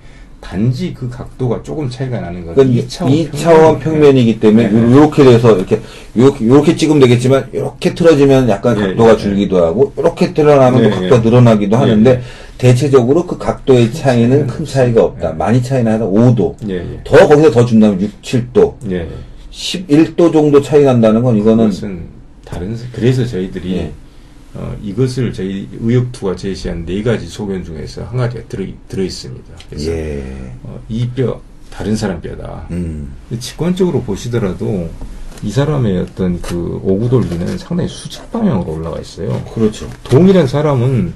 단지 0.48 0.94
그 0.94 1.10
각도가 1.10 1.62
조금 1.62 1.90
차이가 1.90 2.22
나는 2.22 2.46
건 2.46 2.56
그러니까 2.56 2.82
이차원 2.86 3.14
2차원 3.14 3.80
평면이기 3.82 4.40
때문에 4.40 4.70
네. 4.70 4.96
이렇게 4.96 5.26
돼서 5.26 5.58
이렇게 5.58 5.82
요렇게 6.16 6.48
요렇게 6.48 6.76
찍으면 6.78 7.02
되겠지만 7.02 7.50
이렇게 7.52 7.94
틀어지면 7.94 8.48
약간 8.48 8.78
예, 8.78 8.88
각도가 8.88 9.12
예, 9.12 9.18
줄기도 9.18 9.66
하고 9.66 9.92
이렇게 9.98 10.34
틀어나면 10.34 10.84
또 10.84 10.88
예, 10.88 10.90
각도가 10.90 11.16
예. 11.18 11.20
늘어나기도 11.20 11.76
예, 11.76 11.80
하는데 11.82 12.10
예. 12.10 12.22
대체적으로 12.58 13.26
그 13.26 13.38
각도의 13.38 13.92
차이는 13.92 14.48
큰 14.48 14.64
차이가 14.64 15.04
없다. 15.04 15.32
예. 15.32 15.34
많이 15.34 15.62
차이나 15.62 15.94
하다 15.94 16.06
5도. 16.06 16.56
예, 16.70 16.76
예. 16.76 17.00
더 17.04 17.28
거기서 17.28 17.52
더 17.52 17.66
준다면 17.66 18.00
6, 18.00 18.22
7도. 18.22 18.76
예. 18.92 19.10
11도 19.52 20.32
정도 20.32 20.62
차이 20.62 20.84
난다는 20.84 21.24
건 21.24 21.36
이거는 21.36 21.72
다른 22.46 22.78
그래서 22.94 23.26
저희들이 23.26 23.76
예. 23.76 23.92
어, 24.58 24.76
이것을 24.82 25.32
저희 25.34 25.68
의역투가 25.80 26.36
제시한 26.36 26.86
네 26.86 27.04
가지 27.04 27.28
소견 27.28 27.64
중에서 27.64 28.04
한 28.06 28.18
가지가 28.18 28.44
들어 28.50 28.66
들어 28.90 29.04
있습니다. 29.04 29.46
그래서 29.70 29.92
예. 29.92 30.52
어, 30.64 30.80
이 30.90 31.08
뼈 31.16 31.40
다른 31.70 31.96
사람 31.96 32.20
뼈다. 32.22 32.68
음. 32.72 33.14
직관적으로 33.40 34.02
보시더라도 34.02 34.90
이 35.44 35.52
사람의 35.52 36.00
어떤 36.00 36.42
그 36.42 36.80
오구돌기는 36.84 37.58
상당히 37.60 37.88
수직 37.88 38.32
방향으로 38.32 38.74
올라가 38.74 39.00
있어요. 39.00 39.44
그렇죠. 39.54 39.88
동일한 40.06 40.48
사람은 40.48 41.14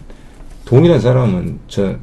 동일한 0.65 0.99
사람은 0.99 1.59
저 1.67 1.95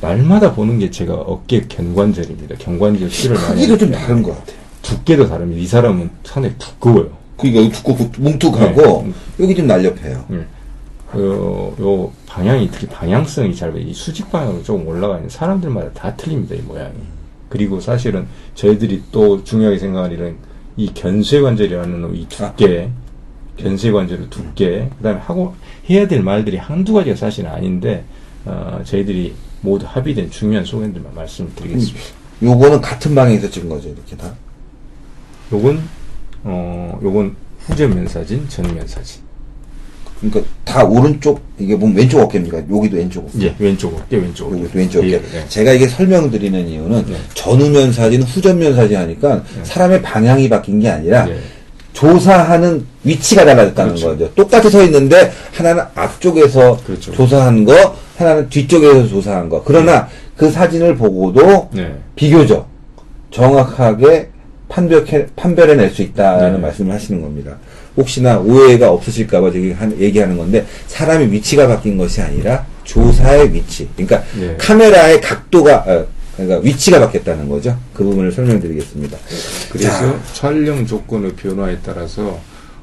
날마다 0.00 0.54
보는 0.54 0.78
게 0.78 0.90
제가 0.90 1.14
어깨 1.14 1.62
견관절입니다. 1.66 2.54
견관절 2.56 3.08
뼈를 3.08 3.36
많이 3.36 3.54
크기도 3.62 3.78
좀 3.78 3.90
다른 3.90 4.22
것 4.22 4.38
같아요. 4.38 4.56
두께도 4.82 5.28
다릅니다. 5.28 5.60
이 5.60 5.66
사람은 5.66 6.10
상당히 6.22 6.54
두꺼워요. 6.58 7.10
그러니까 7.36 7.76
두껍고 7.76 8.10
뭉툭하고 8.18 9.12
여기 9.40 9.54
좀 9.56 9.66
날렵해요. 9.66 10.24
예. 10.32 10.46
그, 11.14 11.74
요 11.80 12.12
방향이 12.26 12.70
특히 12.70 12.86
방향성이 12.88 13.54
잘, 13.54 13.76
이 13.76 13.92
수직 13.94 14.30
방향으로 14.30 14.62
조금 14.62 14.86
올라가 14.86 15.16
있는 15.16 15.28
사람들마다 15.28 15.92
다 15.92 16.14
틀립니다, 16.16 16.54
이 16.54 16.58
모양이. 16.60 16.94
그리고 17.48 17.80
사실은 17.80 18.26
저희들이 18.54 19.02
또 19.12 19.42
중요하게 19.44 19.78
생각하는 19.78 20.36
이 20.76 20.92
견쇄관절이라는 20.92 22.16
이 22.16 22.26
두께, 22.28 22.90
견쇄관절의 23.56 24.30
두께, 24.30 24.90
그 24.96 25.02
다음에 25.02 25.20
하고, 25.20 25.54
해야 25.88 26.08
될 26.08 26.22
말들이 26.22 26.56
한두 26.56 26.92
가지가 26.94 27.16
사실은 27.16 27.50
아닌데, 27.50 28.04
어, 28.44 28.80
저희들이 28.84 29.34
모두 29.60 29.86
합의된 29.88 30.30
중요한 30.30 30.64
소견들만 30.64 31.14
말씀드리겠습니다. 31.14 32.00
요거는 32.42 32.80
같은 32.80 33.14
방향에서 33.14 33.48
찍은 33.48 33.68
거죠, 33.68 33.88
이렇게 33.88 34.16
다. 34.16 34.34
요건, 35.52 35.80
어, 36.42 36.98
요건 37.02 37.36
후전면 37.60 38.08
사진, 38.08 38.48
전면 38.48 38.86
사진. 38.86 39.23
그러니까 40.30 40.52
다 40.64 40.84
오른쪽 40.84 41.40
이게 41.58 41.76
보면 41.78 41.96
왼쪽 41.96 42.20
어깨입니까? 42.20 42.58
여기도 42.70 42.96
왼쪽 42.96 43.26
어깨. 43.28 43.46
예, 43.46 43.54
왼쪽 43.58 43.94
어깨, 43.94 44.16
왼쪽 44.16 44.46
어깨. 44.46 44.60
여기도 44.60 44.78
왼쪽 44.78 44.98
어깨. 45.00 45.08
예, 45.12 45.14
예. 45.14 45.48
제가 45.48 45.72
이게 45.72 45.86
설명드리는 45.86 46.68
이유는 46.68 47.04
네. 47.06 47.16
전후면 47.34 47.92
사진, 47.92 48.22
후전면 48.22 48.74
사진 48.74 48.96
하니까 48.96 49.42
사람의 49.62 50.02
방향이 50.02 50.48
바뀐 50.48 50.80
게 50.80 50.88
아니라 50.88 51.28
예. 51.28 51.38
조사하는 51.92 52.84
위치가 53.04 53.44
달라졌다는 53.44 53.94
그렇죠. 53.94 54.08
거죠. 54.10 54.34
똑같이 54.34 54.70
서 54.70 54.82
있는데 54.84 55.30
하나는 55.52 55.84
앞쪽에서 55.94 56.78
그렇죠. 56.84 57.12
조사한 57.12 57.64
거, 57.64 57.96
하나는 58.16 58.48
뒤쪽에서 58.48 59.06
조사한 59.08 59.48
거. 59.48 59.62
그러나 59.64 60.08
그 60.36 60.50
사진을 60.50 60.96
보고도 60.96 61.68
네. 61.72 61.94
비교적 62.16 62.66
정확하게 63.30 64.28
판별해, 64.68 65.26
판별해낼 65.36 65.90
수 65.90 66.02
있다는 66.02 66.54
네. 66.54 66.58
말씀을 66.58 66.92
하시는 66.94 67.20
겁니다. 67.20 67.56
혹시나 67.96 68.38
오해가 68.38 68.90
없으실까봐 68.90 69.48
한- 69.76 69.96
얘기하는 69.98 70.36
건데 70.36 70.66
사람의 70.86 71.30
위치가 71.32 71.66
바뀐 71.66 71.96
것이 71.96 72.20
아니라 72.20 72.66
조사의 72.84 73.52
위치. 73.52 73.88
그러니까 73.96 74.22
네. 74.38 74.56
카메라의 74.58 75.20
각도가 75.20 75.84
어, 75.86 76.06
그러니까 76.36 76.58
위치가 76.60 76.98
바뀌었다는 77.00 77.48
거죠. 77.48 77.78
그 77.94 78.02
부분을 78.04 78.32
설명드리겠습니다. 78.32 79.16
그래서 79.70 79.88
자. 79.90 80.20
촬영 80.32 80.84
조건의 80.86 81.34
변화에 81.34 81.78
따라서 81.84 82.40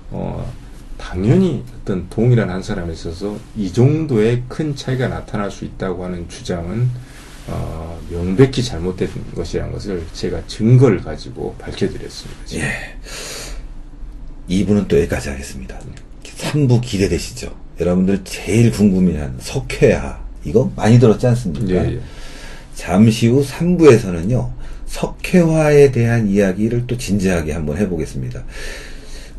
어, 0.09 0.51
당연히 0.97 1.64
어떤 1.82 2.07
동일한 2.09 2.49
한 2.49 2.64
사람에 2.64 2.93
있어서 2.93 3.36
이 3.57 3.72
정도의 3.74 4.43
큰 4.47 4.76
차이가 4.76 5.07
나타날 5.07 5.51
수 5.51 5.66
있다고 5.66 6.05
하는 6.05 6.28
주장은 6.30 6.89
어, 7.47 7.99
명백히 8.09 8.64
잘못된 8.64 9.09
것이라는 9.36 9.74
것을 9.74 10.03
제가 10.14 10.41
증거를 10.47 11.01
가지고 11.01 11.55
밝혀드렸습니다. 11.59 12.39
지금. 12.45 12.64
예. 12.64 12.72
2부는 14.50 14.88
또 14.88 14.98
여기까지 14.98 15.30
하겠습니다. 15.30 15.80
3부 16.24 16.82
기대되시죠? 16.82 17.54
여러분들 17.80 18.24
제일 18.24 18.72
궁금해하는 18.72 19.36
석회화. 19.39 20.20
이거 20.44 20.72
많이 20.76 21.00
들었지 21.00 21.28
않습니까? 21.28 21.86
예, 21.86 21.94
예. 21.96 22.00
잠시 22.74 23.28
후 23.28 23.46
3부에서는요, 23.46 24.50
석회화에 24.88 25.92
대한 25.92 26.28
이야기를 26.28 26.88
또 26.88 26.98
진지하게 26.98 27.54
한번 27.54 27.78
해보겠습니다. 27.78 28.44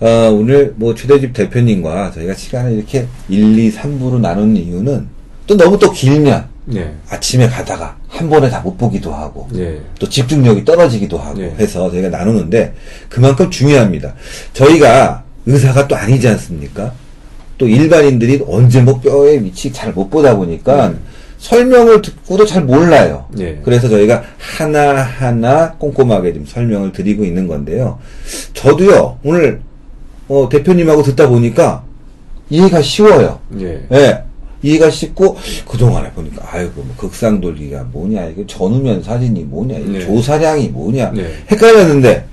어, 0.01 0.07
오늘 0.33 0.75
뭐 0.77 0.95
최대집 0.95 1.33
대표님과 1.33 2.13
저희가 2.13 2.35
시간을 2.35 2.73
이렇게 2.73 3.07
1, 3.29 3.59
2, 3.59 3.73
3부로 3.73 4.21
나눈 4.21 4.57
이유는 4.57 5.09
또 5.47 5.57
너무 5.57 5.79
또 5.79 5.93
길면 5.93 6.52
네. 6.65 6.93
아침에 7.09 7.49
가다가 7.49 7.97
한 8.09 8.29
번에 8.31 8.49
다 8.49 8.61
못 8.63 8.77
보기도 8.79 9.13
하고 9.13 9.49
예. 9.57 9.81
또 9.99 10.09
집중력이 10.09 10.65
떨어지기도 10.65 11.19
하고 11.19 11.39
네. 11.41 11.53
해서 11.59 11.91
저희가 11.91 12.09
나누는데 12.09 12.75
그만큼 13.09 13.51
중요합니다. 13.51 14.15
저희가 14.53 15.25
의사가 15.47 15.89
또 15.89 15.97
아니지 15.97 16.29
않습니까? 16.29 16.93
또 17.59 17.67
일반인들이 17.67 18.45
언제 18.47 18.81
뭐 18.81 19.01
뼈의 19.01 19.43
위치 19.45 19.73
잘 19.73 19.93
못 19.93 20.09
보다 20.11 20.37
보니까 20.37 20.89
네. 20.91 20.95
설명을 21.39 22.03
듣고도 22.03 22.47
잘 22.47 22.63
몰라요. 22.63 23.27
네. 23.33 23.61
그래서 23.65 23.89
저희가 23.89 24.23
하나하나 24.39 25.73
꼼꼼하게 25.73 26.35
좀 26.35 26.47
설명을 26.47 26.93
드리고 26.93 27.25
있는 27.25 27.49
건데요. 27.49 27.99
저도요, 28.55 29.19
오늘 29.25 29.61
어, 30.29 30.49
대표님하고 30.49 31.03
듣다 31.03 31.29
보니까 31.29 31.83
이해가 32.49 32.81
쉬워요. 32.83 33.41
예. 33.61 33.83
예. 34.65 34.69
이해가 34.69 34.91
쉽고 34.91 35.37
그동안에 35.69 36.11
보니까 36.13 36.47
아이고 36.51 36.73
뭐 36.77 36.95
극상 36.97 37.41
돌기가 37.41 37.85
뭐냐 37.93 38.27
이게 38.27 38.45
전후면 38.47 39.03
사진이 39.03 39.45
뭐냐 39.45 39.79
이 39.79 39.85
네. 39.85 40.01
조사량이 40.01 40.69
뭐냐 40.69 41.11
네. 41.13 41.33
헷갈렸는데 41.51 42.25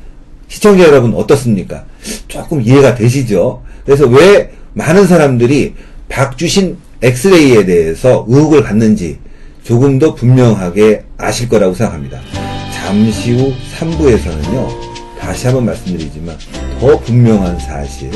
시청자 0.48 0.84
여러분 0.84 1.14
어떻습니까? 1.14 1.86
조금 2.28 2.62
이해가 2.62 2.96
되시죠? 2.96 3.62
그래서 3.86 4.06
왜 4.08 4.52
많은 4.74 5.08
사람들이 5.08 5.74
박주신 6.10 6.78
엑스레이에 7.02 7.66
대해서 7.66 8.26
의혹을 8.28 8.64
갖는지 8.64 9.20
조금 9.64 10.00
더 10.00 10.16
분명하게 10.16 11.04
아실 11.18 11.48
거라고 11.48 11.74
생각합니다. 11.76 12.20
잠시 12.74 13.34
후 13.34 13.54
3부에서는요, 13.78 14.68
다시 15.20 15.46
한번 15.46 15.66
말씀드리지만, 15.66 16.36
더 16.80 17.00
분명한 17.00 17.60
사실, 17.60 18.10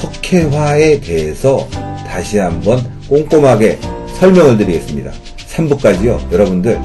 석회화에 0.00 1.00
대해서 1.00 1.68
다시 2.16 2.38
한번 2.38 2.82
꼼꼼하게 3.10 3.78
설명을 4.18 4.56
드리겠습니다. 4.56 5.12
3부까지요, 5.36 6.32
여러분들, 6.32 6.80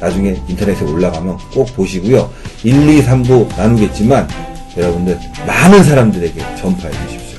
나중에 0.00 0.34
인터넷에 0.48 0.84
올라가면 0.84 1.38
꼭 1.52 1.72
보시고요. 1.76 2.28
1, 2.64 2.88
2, 2.88 3.02
3부 3.04 3.56
나누겠지만, 3.56 4.28
여러분들, 4.76 5.16
많은 5.46 5.84
사람들에게 5.84 6.56
전파해 6.56 6.92
주십시오. 7.06 7.38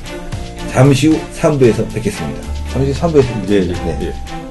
잠시 0.72 1.08
후 1.10 1.20
3부에서 1.38 1.94
뵙겠습니다. 1.94 2.42
잠시 2.72 2.94
후 2.94 3.02
3부에서 3.02 3.50
예, 3.50 3.56
예, 3.56 3.60
뵙겠습니다. 3.68 3.84
네. 3.84 3.98
예. 4.08 4.45